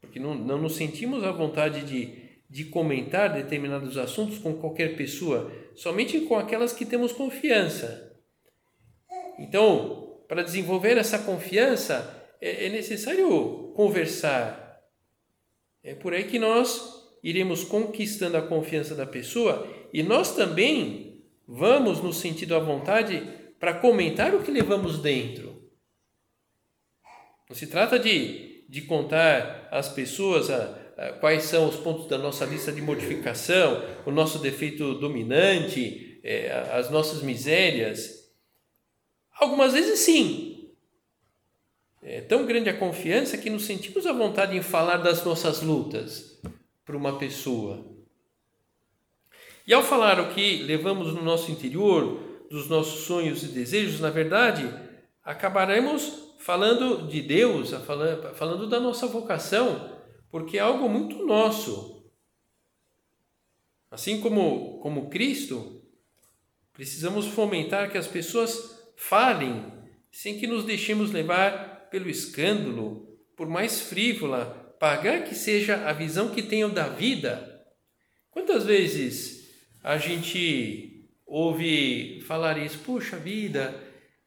Porque 0.00 0.18
não, 0.18 0.34
não 0.34 0.58
nos 0.58 0.74
sentimos 0.74 1.22
à 1.22 1.30
vontade 1.30 1.82
de, 1.82 2.42
de 2.48 2.64
comentar 2.64 3.32
determinados 3.32 3.96
assuntos 3.96 4.38
com 4.38 4.54
qualquer 4.54 4.96
pessoa, 4.96 5.52
somente 5.76 6.22
com 6.22 6.36
aquelas 6.36 6.72
que 6.72 6.84
temos 6.84 7.12
confiança. 7.12 8.10
Então, 9.38 10.22
para 10.28 10.42
desenvolver 10.42 10.98
essa 10.98 11.18
confiança, 11.20 12.19
é, 12.40 12.66
é 12.66 12.68
necessário 12.68 13.72
conversar. 13.74 14.80
É 15.82 15.94
por 15.94 16.14
aí 16.14 16.24
que 16.24 16.38
nós 16.38 17.00
iremos 17.22 17.64
conquistando 17.64 18.36
a 18.36 18.42
confiança 18.42 18.94
da 18.94 19.06
pessoa 19.06 19.66
e 19.92 20.02
nós 20.02 20.34
também 20.34 21.22
vamos 21.46 22.02
no 22.02 22.12
sentido 22.12 22.54
à 22.54 22.58
vontade 22.58 23.22
para 23.58 23.74
comentar 23.74 24.34
o 24.34 24.42
que 24.42 24.50
levamos 24.50 24.98
dentro. 24.98 25.60
Não 27.48 27.56
se 27.56 27.66
trata 27.66 27.98
de, 27.98 28.64
de 28.68 28.82
contar 28.82 29.68
às 29.70 29.88
pessoas 29.88 30.48
a, 30.48 30.78
a, 30.96 31.12
quais 31.14 31.44
são 31.44 31.68
os 31.68 31.76
pontos 31.76 32.06
da 32.06 32.16
nossa 32.16 32.44
lista 32.44 32.70
de 32.70 32.80
modificação, 32.80 33.82
o 34.06 34.10
nosso 34.10 34.38
defeito 34.38 34.94
dominante, 34.94 36.20
é, 36.22 36.52
as 36.72 36.90
nossas 36.90 37.22
misérias. 37.22 38.30
Algumas 39.38 39.72
vezes 39.72 39.98
sim. 39.98 40.49
É 42.02 42.20
tão 42.22 42.46
grande 42.46 42.70
a 42.70 42.76
confiança 42.76 43.36
que 43.36 43.50
nos 43.50 43.64
sentimos 43.66 44.06
à 44.06 44.12
vontade 44.12 44.56
em 44.56 44.62
falar 44.62 44.98
das 44.98 45.24
nossas 45.24 45.60
lutas 45.60 46.40
para 46.84 46.96
uma 46.96 47.18
pessoa. 47.18 47.86
E 49.66 49.74
ao 49.74 49.82
falar 49.82 50.18
o 50.18 50.34
que 50.34 50.62
levamos 50.62 51.14
no 51.14 51.22
nosso 51.22 51.50
interior, 51.50 52.46
dos 52.50 52.68
nossos 52.68 53.04
sonhos 53.04 53.42
e 53.44 53.48
desejos, 53.48 54.00
na 54.00 54.10
verdade, 54.10 54.68
acabaremos 55.22 56.34
falando 56.38 57.06
de 57.06 57.22
Deus, 57.22 57.70
falando 58.34 58.66
da 58.66 58.80
nossa 58.80 59.06
vocação, 59.06 60.00
porque 60.30 60.56
é 60.58 60.60
algo 60.60 60.88
muito 60.88 61.24
nosso. 61.24 62.02
Assim 63.90 64.20
como, 64.20 64.80
como 64.80 65.10
Cristo, 65.10 65.82
precisamos 66.72 67.26
fomentar 67.26 67.90
que 67.92 67.98
as 67.98 68.06
pessoas 68.06 68.90
falem 68.96 69.70
sem 70.10 70.38
que 70.38 70.46
nos 70.46 70.64
deixemos 70.64 71.12
levar 71.12 71.69
pelo 71.90 72.08
escândalo, 72.08 73.18
por 73.36 73.48
mais 73.48 73.80
frívola, 73.80 74.74
pagar 74.78 75.24
que 75.24 75.34
seja 75.34 75.86
a 75.88 75.92
visão 75.92 76.30
que 76.30 76.42
tenham 76.42 76.70
da 76.70 76.88
vida. 76.88 77.64
Quantas 78.30 78.64
vezes 78.64 79.50
a 79.82 79.98
gente 79.98 81.08
ouve 81.26 82.20
falar 82.22 82.58
isso, 82.58 82.78
puxa 82.80 83.16
vida, 83.16 83.74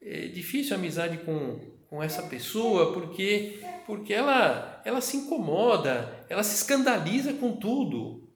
é 0.00 0.26
difícil 0.28 0.76
a 0.76 0.78
amizade 0.78 1.18
com, 1.18 1.58
com 1.88 2.02
essa 2.02 2.22
pessoa 2.22 2.92
porque 2.92 3.58
porque 3.86 4.14
ela 4.14 4.82
ela 4.84 5.00
se 5.00 5.16
incomoda, 5.16 6.26
ela 6.28 6.42
se 6.42 6.54
escandaliza 6.54 7.34
com 7.34 7.56
tudo. 7.56 8.28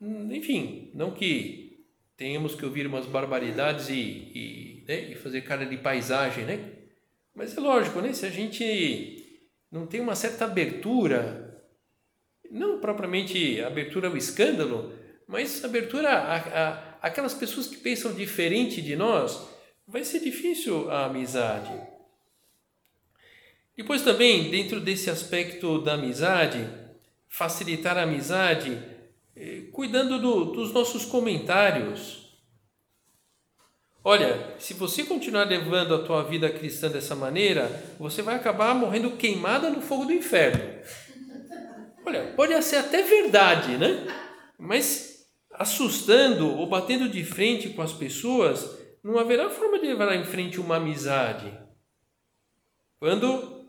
Enfim, 0.00 0.90
não 0.94 1.10
que 1.10 1.84
tenhamos 2.16 2.54
que 2.54 2.64
ouvir 2.64 2.86
umas 2.86 3.06
barbaridades 3.06 3.88
e, 3.88 3.94
e, 3.94 4.84
né, 4.86 5.12
e 5.12 5.14
fazer 5.14 5.42
cara 5.42 5.64
de 5.64 5.76
paisagem, 5.76 6.44
né? 6.44 6.85
Mas 7.36 7.54
é 7.54 7.60
lógico, 7.60 8.00
né? 8.00 8.14
Se 8.14 8.24
a 8.24 8.30
gente 8.30 9.22
não 9.70 9.86
tem 9.86 10.00
uma 10.00 10.16
certa 10.16 10.46
abertura, 10.46 11.62
não 12.50 12.80
propriamente 12.80 13.60
abertura 13.60 14.08
ao 14.08 14.16
escândalo, 14.16 14.90
mas 15.28 15.62
abertura 15.62 16.08
a, 16.08 16.36
a, 16.36 16.98
aquelas 17.02 17.34
pessoas 17.34 17.66
que 17.66 17.76
pensam 17.76 18.14
diferente 18.14 18.80
de 18.80 18.96
nós, 18.96 19.46
vai 19.86 20.02
ser 20.02 20.20
difícil 20.20 20.90
a 20.90 21.04
amizade. 21.04 21.78
Depois 23.76 24.00
também, 24.00 24.50
dentro 24.50 24.80
desse 24.80 25.10
aspecto 25.10 25.82
da 25.82 25.92
amizade, 25.92 26.66
facilitar 27.28 27.98
a 27.98 28.04
amizade, 28.04 28.82
eh, 29.36 29.64
cuidando 29.72 30.18
do, 30.18 30.46
dos 30.46 30.72
nossos 30.72 31.04
comentários. 31.04 32.25
Olha, 34.08 34.54
se 34.60 34.72
você 34.72 35.02
continuar 35.02 35.48
levando 35.48 35.92
a 35.92 35.98
tua 35.98 36.22
vida 36.22 36.48
cristã 36.48 36.88
dessa 36.88 37.16
maneira, 37.16 37.68
você 37.98 38.22
vai 38.22 38.36
acabar 38.36 38.72
morrendo 38.72 39.16
queimada 39.16 39.68
no 39.68 39.80
fogo 39.80 40.04
do 40.04 40.12
inferno. 40.12 40.62
Olha, 42.06 42.32
pode 42.36 42.62
ser 42.62 42.76
até 42.76 43.02
verdade, 43.02 43.76
né? 43.76 44.06
Mas 44.56 45.26
assustando 45.50 46.56
ou 46.56 46.68
batendo 46.68 47.08
de 47.08 47.24
frente 47.24 47.70
com 47.70 47.82
as 47.82 47.92
pessoas, 47.92 48.78
não 49.02 49.18
haverá 49.18 49.50
forma 49.50 49.76
de 49.80 49.88
levar 49.88 50.14
em 50.14 50.24
frente 50.24 50.60
uma 50.60 50.76
amizade. 50.76 51.52
Quando 53.00 53.68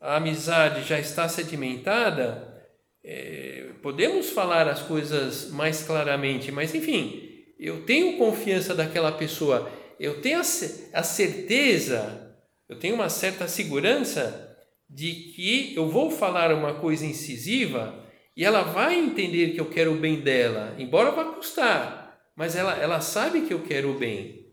a 0.00 0.14
amizade 0.14 0.84
já 0.84 1.00
está 1.00 1.28
sedimentada, 1.28 2.70
é, 3.02 3.72
podemos 3.82 4.30
falar 4.30 4.68
as 4.68 4.80
coisas 4.80 5.50
mais 5.50 5.82
claramente, 5.82 6.52
mas 6.52 6.72
enfim, 6.72 7.21
eu 7.62 7.84
tenho 7.84 8.18
confiança 8.18 8.74
daquela 8.74 9.12
pessoa, 9.12 9.70
eu 9.98 10.20
tenho 10.20 10.40
a, 10.40 11.02
certeza, 11.04 12.36
eu 12.68 12.76
tenho 12.76 12.96
uma 12.96 13.08
certa 13.08 13.46
segurança 13.46 14.58
de 14.90 15.12
que 15.32 15.72
eu 15.76 15.88
vou 15.88 16.10
falar 16.10 16.52
uma 16.52 16.74
coisa 16.74 17.06
incisiva 17.06 18.04
e 18.36 18.44
ela 18.44 18.62
vai 18.62 18.98
entender 18.98 19.52
que 19.52 19.60
eu 19.60 19.70
quero 19.70 19.92
o 19.92 19.98
bem 20.00 20.20
dela, 20.20 20.74
embora 20.76 21.12
vá 21.12 21.24
custar, 21.26 22.20
mas 22.34 22.56
ela, 22.56 22.74
ela 22.74 23.00
sabe 23.00 23.42
que 23.42 23.54
eu 23.54 23.62
quero 23.62 23.92
o 23.92 23.98
bem. 23.98 24.52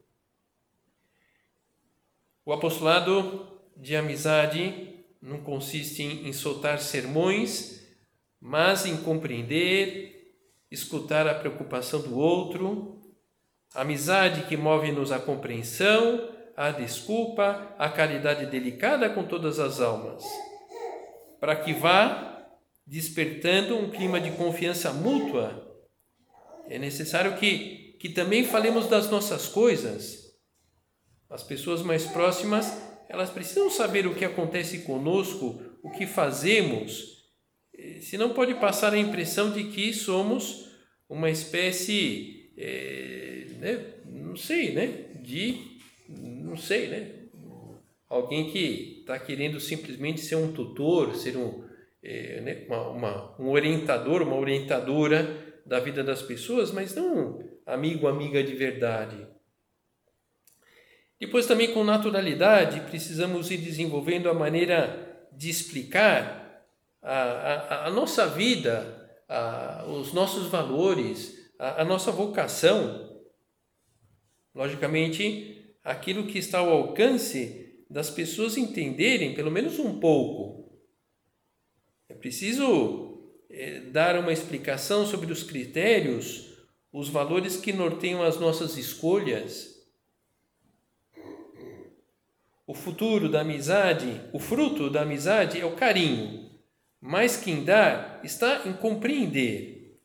O 2.45 2.53
apostolado 2.53 3.59
de 3.75 3.95
amizade 3.95 5.03
não 5.19 5.41
consiste 5.41 6.03
em, 6.03 6.27
em 6.27 6.33
soltar 6.33 6.79
sermões, 6.79 7.87
mas 8.39 8.85
em 8.85 8.97
compreender, 8.97 10.35
escutar 10.69 11.27
a 11.27 11.33
preocupação 11.33 12.01
do 12.01 12.15
outro, 12.15 12.98
amizade 13.73 14.43
que 14.47 14.57
move-nos 14.57 15.11
à 15.11 15.19
compreensão, 15.19 16.29
à 16.55 16.71
desculpa, 16.71 17.75
à 17.77 17.89
caridade 17.89 18.45
delicada 18.47 19.09
com 19.09 19.23
todas 19.23 19.59
as 19.59 19.79
almas, 19.79 20.23
para 21.39 21.55
que 21.55 21.73
vá 21.73 22.47
despertando 22.85 23.77
um 23.77 23.89
clima 23.89 24.19
de 24.19 24.31
confiança 24.31 24.91
mútua, 24.91 25.67
é 26.67 26.77
necessário 26.77 27.37
que, 27.37 27.95
que 27.99 28.09
também 28.09 28.43
falemos 28.43 28.87
das 28.87 29.09
nossas 29.09 29.47
coisas. 29.47 30.35
As 31.29 31.43
pessoas 31.43 31.81
mais 31.81 32.05
próximas, 32.05 32.81
elas 33.07 33.29
precisam 33.29 33.69
saber 33.69 34.07
o 34.07 34.15
que 34.15 34.25
acontece 34.25 34.79
conosco, 34.79 35.61
o 35.83 35.91
que 35.91 36.07
fazemos, 36.07 37.19
senão 38.01 38.33
pode 38.33 38.55
passar 38.55 38.93
a 38.93 38.97
impressão 38.97 39.51
de 39.51 39.65
que 39.65 39.93
somos 39.93 40.69
uma 41.07 41.29
espécie, 41.29 42.51
é, 42.57 43.28
né, 43.59 43.85
não 44.05 44.35
sei, 44.35 44.73
né, 44.73 45.05
de, 45.21 45.79
não 46.07 46.57
sei, 46.57 46.87
né, 46.87 47.11
alguém 48.09 48.49
que 48.49 48.99
está 49.01 49.19
querendo 49.19 49.59
simplesmente 49.59 50.21
ser 50.21 50.35
um 50.35 50.51
tutor, 50.51 51.15
ser 51.15 51.37
um, 51.37 51.63
é, 52.01 52.41
né, 52.41 52.65
uma, 52.67 52.89
uma, 52.89 53.35
um 53.39 53.49
orientador, 53.49 54.21
uma 54.21 54.35
orientadora 54.35 55.59
da 55.65 55.79
vida 55.79 56.03
das 56.03 56.21
pessoas, 56.21 56.71
mas 56.71 56.95
não 56.95 57.47
amigo, 57.73 58.07
amiga 58.07 58.43
de 58.43 58.55
verdade. 58.55 59.27
Depois, 61.19 61.45
também 61.45 61.73
com 61.73 61.83
naturalidade, 61.83 62.79
precisamos 62.81 63.51
ir 63.51 63.57
desenvolvendo 63.57 64.29
a 64.29 64.33
maneira 64.33 65.27
de 65.31 65.49
explicar 65.49 66.65
a, 67.01 67.13
a, 67.13 67.87
a 67.87 67.89
nossa 67.89 68.25
vida, 68.25 69.09
a, 69.27 69.85
os 69.87 70.13
nossos 70.13 70.47
valores, 70.47 71.51
a, 71.59 71.81
a 71.81 71.85
nossa 71.85 72.11
vocação. 72.11 73.08
Logicamente, 74.53 75.73
aquilo 75.83 76.27
que 76.27 76.37
está 76.37 76.59
ao 76.59 76.69
alcance 76.69 77.83
das 77.89 78.09
pessoas 78.09 78.57
entenderem, 78.57 79.33
pelo 79.33 79.51
menos 79.51 79.79
um 79.79 79.99
pouco, 79.99 80.79
é 82.07 82.13
preciso 82.13 83.33
é, 83.49 83.81
dar 83.81 84.17
uma 84.19 84.33
explicação 84.33 85.05
sobre 85.05 85.31
os 85.31 85.43
critérios, 85.43 86.49
os 86.91 87.09
valores 87.09 87.57
que 87.57 87.73
norteiam 87.73 88.23
as 88.23 88.39
nossas 88.39 88.77
escolhas. 88.77 89.79
O 92.65 92.73
futuro 92.73 93.29
da 93.29 93.41
amizade, 93.41 94.21
o 94.31 94.39
fruto 94.39 94.89
da 94.89 95.01
amizade 95.01 95.59
é 95.59 95.65
o 95.65 95.75
carinho, 95.75 96.49
mas 97.01 97.37
quem 97.37 97.63
dá 97.63 98.19
está 98.23 98.67
em 98.67 98.73
compreender. 98.73 99.99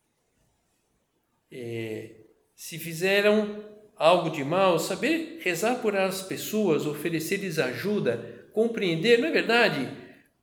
É, 1.51 2.25
se 2.55 2.79
fizeram 2.79 3.64
algo 3.95 4.29
de 4.29 4.43
mal, 4.43 4.77
saber 4.79 5.39
rezar 5.41 5.81
por 5.81 5.95
as 5.95 6.21
pessoas, 6.21 6.85
oferecer-lhes 6.85 7.59
ajuda, 7.59 8.47
compreender, 8.51 9.19
não 9.19 9.27
é 9.27 9.31
verdade? 9.31 9.89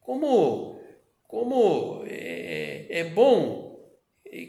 Como, 0.00 0.80
como 1.26 2.04
é, 2.06 2.86
é 2.88 3.04
bom 3.04 3.72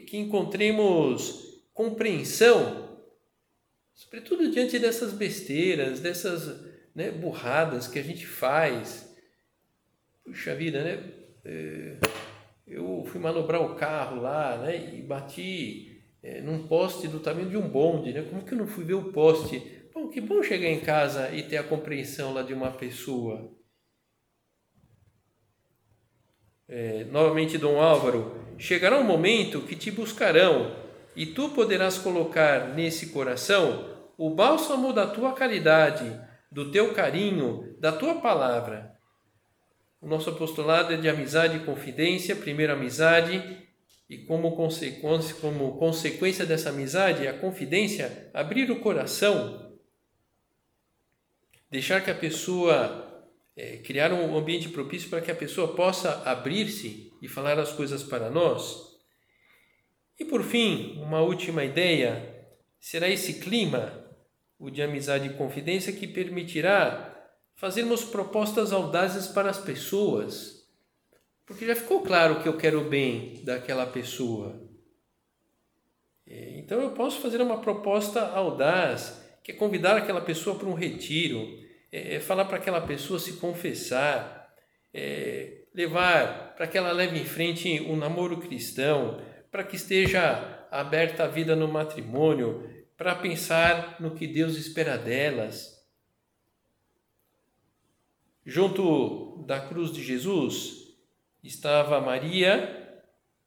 que 0.06 0.16
encontremos 0.16 1.62
compreensão, 1.74 2.98
sobretudo 3.92 4.50
diante 4.50 4.78
dessas 4.78 5.12
besteiras, 5.12 6.00
dessas 6.00 6.64
né, 6.94 7.10
burradas 7.10 7.86
que 7.86 7.98
a 7.98 8.02
gente 8.02 8.26
faz. 8.26 9.12
Puxa 10.24 10.54
vida, 10.54 10.82
né? 10.82 11.12
É, 11.44 11.98
eu 12.66 13.04
fui 13.06 13.20
manobrar 13.20 13.60
o 13.60 13.74
carro 13.74 14.22
lá, 14.22 14.56
né? 14.56 14.94
E 14.94 15.02
bati 15.02 15.93
é, 16.24 16.40
num 16.40 16.66
poste 16.66 17.06
do 17.06 17.20
tamanho 17.20 17.50
de 17.50 17.56
um 17.58 17.68
bonde, 17.68 18.10
né? 18.10 18.22
Como 18.22 18.42
que 18.42 18.54
eu 18.54 18.58
não 18.58 18.66
fui 18.66 18.82
ver 18.82 18.94
o 18.94 19.12
poste? 19.12 19.62
Bom, 19.92 20.08
que 20.08 20.22
bom 20.22 20.42
chegar 20.42 20.70
em 20.70 20.80
casa 20.80 21.30
e 21.30 21.42
ter 21.42 21.58
a 21.58 21.62
compreensão 21.62 22.32
lá 22.32 22.42
de 22.42 22.54
uma 22.54 22.70
pessoa. 22.70 23.52
É, 26.66 27.04
novamente, 27.04 27.58
Dom 27.58 27.78
Álvaro, 27.78 28.34
chegará 28.56 28.98
um 28.98 29.04
momento 29.04 29.60
que 29.60 29.76
te 29.76 29.90
buscarão 29.90 30.74
e 31.14 31.26
tu 31.26 31.50
poderás 31.50 31.98
colocar 31.98 32.74
nesse 32.74 33.10
coração 33.10 33.92
o 34.16 34.30
bálsamo 34.30 34.94
da 34.94 35.06
tua 35.06 35.34
caridade, 35.34 36.18
do 36.50 36.70
teu 36.70 36.94
carinho, 36.94 37.76
da 37.78 37.92
tua 37.92 38.14
palavra. 38.14 38.94
O 40.00 40.08
nosso 40.08 40.30
apostolado 40.30 40.94
é 40.94 40.96
de 40.96 41.08
amizade 41.08 41.58
e 41.58 41.64
confidência, 41.66 42.34
primeiro 42.34 42.72
amizade, 42.72 43.64
e 44.08 44.18
como 44.18 44.54
consequência, 44.54 45.34
como 45.36 45.78
consequência 45.78 46.44
dessa 46.44 46.68
amizade, 46.68 47.26
a 47.26 47.38
confidência, 47.38 48.30
abrir 48.34 48.70
o 48.70 48.80
coração, 48.80 49.78
deixar 51.70 52.02
que 52.04 52.10
a 52.10 52.14
pessoa, 52.14 53.26
é, 53.56 53.78
criar 53.78 54.12
um 54.12 54.36
ambiente 54.36 54.68
propício 54.68 55.08
para 55.08 55.20
que 55.20 55.30
a 55.30 55.34
pessoa 55.34 55.74
possa 55.74 56.22
abrir-se 56.24 57.12
e 57.22 57.28
falar 57.28 57.58
as 57.58 57.72
coisas 57.72 58.02
para 58.02 58.30
nós. 58.30 58.94
E 60.18 60.24
por 60.24 60.42
fim, 60.44 61.00
uma 61.00 61.20
última 61.20 61.64
ideia, 61.64 62.46
será 62.78 63.08
esse 63.08 63.40
clima, 63.40 64.04
o 64.58 64.70
de 64.70 64.82
amizade 64.82 65.26
e 65.26 65.34
confidência, 65.34 65.92
que 65.92 66.06
permitirá 66.06 67.10
fazermos 67.56 68.04
propostas 68.04 68.72
audazes 68.72 69.26
para 69.26 69.48
as 69.48 69.58
pessoas, 69.58 70.63
porque 71.46 71.66
já 71.66 71.76
ficou 71.76 72.00
claro 72.00 72.42
que 72.42 72.48
eu 72.48 72.56
quero 72.56 72.80
o 72.80 72.88
bem 72.88 73.40
daquela 73.44 73.86
pessoa. 73.86 74.62
É, 76.26 76.58
então 76.58 76.80
eu 76.80 76.90
posso 76.90 77.20
fazer 77.20 77.40
uma 77.40 77.60
proposta 77.60 78.20
audaz, 78.28 79.22
que 79.42 79.52
é 79.52 79.54
convidar 79.54 79.96
aquela 79.96 80.20
pessoa 80.20 80.58
para 80.58 80.68
um 80.68 80.74
retiro, 80.74 81.46
é, 81.92 82.16
é 82.16 82.20
falar 82.20 82.46
para 82.46 82.56
aquela 82.56 82.80
pessoa 82.80 83.18
se 83.18 83.34
confessar, 83.34 84.52
é, 84.92 85.64
levar 85.74 86.54
para 86.56 86.66
que 86.66 86.78
ela 86.78 86.92
leve 86.92 87.18
em 87.18 87.24
frente 87.24 87.80
um 87.82 87.96
namoro 87.96 88.38
cristão, 88.38 89.20
para 89.50 89.64
que 89.64 89.76
esteja 89.76 90.66
aberta 90.70 91.24
a 91.24 91.28
vida 91.28 91.54
no 91.54 91.68
matrimônio, 91.68 92.68
para 92.96 93.14
pensar 93.14 94.00
no 94.00 94.12
que 94.12 94.26
Deus 94.26 94.56
espera 94.56 94.96
delas 94.96 95.74
Junto 98.46 99.42
da 99.46 99.58
cruz 99.58 99.90
de 99.90 100.02
Jesus 100.02 100.83
estava 101.44 102.00
Maria 102.00 103.02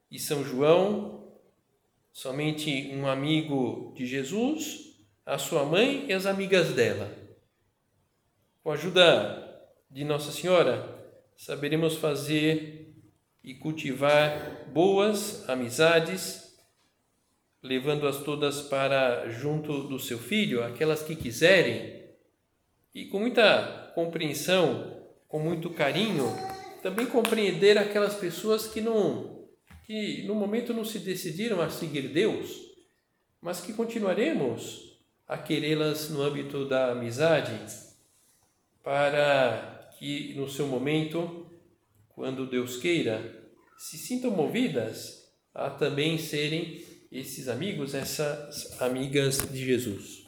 e 0.09 0.19
São 0.19 0.43
João, 0.43 1.33
somente 2.13 2.91
um 2.93 3.07
amigo 3.07 3.93
de 3.95 4.05
Jesus, 4.05 4.95
a 5.25 5.37
sua 5.37 5.65
mãe 5.65 6.05
e 6.07 6.13
as 6.13 6.25
amigas 6.25 6.73
dela. 6.73 7.11
Com 8.63 8.71
a 8.71 8.75
ajuda 8.75 9.43
de 9.89 10.03
Nossa 10.03 10.31
Senhora, 10.31 10.95
saberemos 11.35 11.95
fazer 11.95 12.95
e 13.43 13.55
cultivar 13.55 14.65
boas 14.71 15.47
amizades, 15.49 16.55
levando-as 17.63 18.17
todas 18.19 18.61
para 18.61 19.29
junto 19.29 19.87
do 19.87 19.99
seu 19.99 20.19
filho, 20.19 20.63
aquelas 20.63 21.01
que 21.01 21.15
quiserem, 21.15 22.05
e 22.93 23.05
com 23.05 23.19
muita 23.19 23.91
compreensão, 23.95 25.01
com 25.27 25.39
muito 25.39 25.69
carinho, 25.69 26.25
também 26.81 27.05
compreender 27.05 27.77
aquelas 27.77 28.15
pessoas 28.15 28.67
que 28.67 28.81
não 28.81 29.37
que 29.87 30.23
no 30.23 30.35
momento 30.35 30.73
não 30.73 30.83
se 30.83 30.99
decidiram 30.99 31.61
a 31.61 31.69
seguir 31.69 32.09
Deus, 32.09 32.61
mas 33.41 33.61
que 33.61 33.71
continuaremos 33.71 34.99
a 35.25 35.37
querê-las 35.37 36.09
no 36.09 36.21
âmbito 36.21 36.67
da 36.67 36.91
amizade, 36.91 37.57
para 38.83 39.89
que 39.97 40.33
no 40.35 40.49
seu 40.49 40.67
momento, 40.67 41.49
quando 42.09 42.45
Deus 42.45 42.75
queira, 42.75 43.49
se 43.77 43.97
sintam 43.97 44.31
movidas 44.31 45.31
a 45.55 45.69
também 45.69 46.17
serem 46.17 46.83
esses 47.09 47.47
amigos, 47.47 47.95
essas 47.95 48.81
amigas 48.81 49.37
de 49.49 49.65
Jesus. 49.65 50.27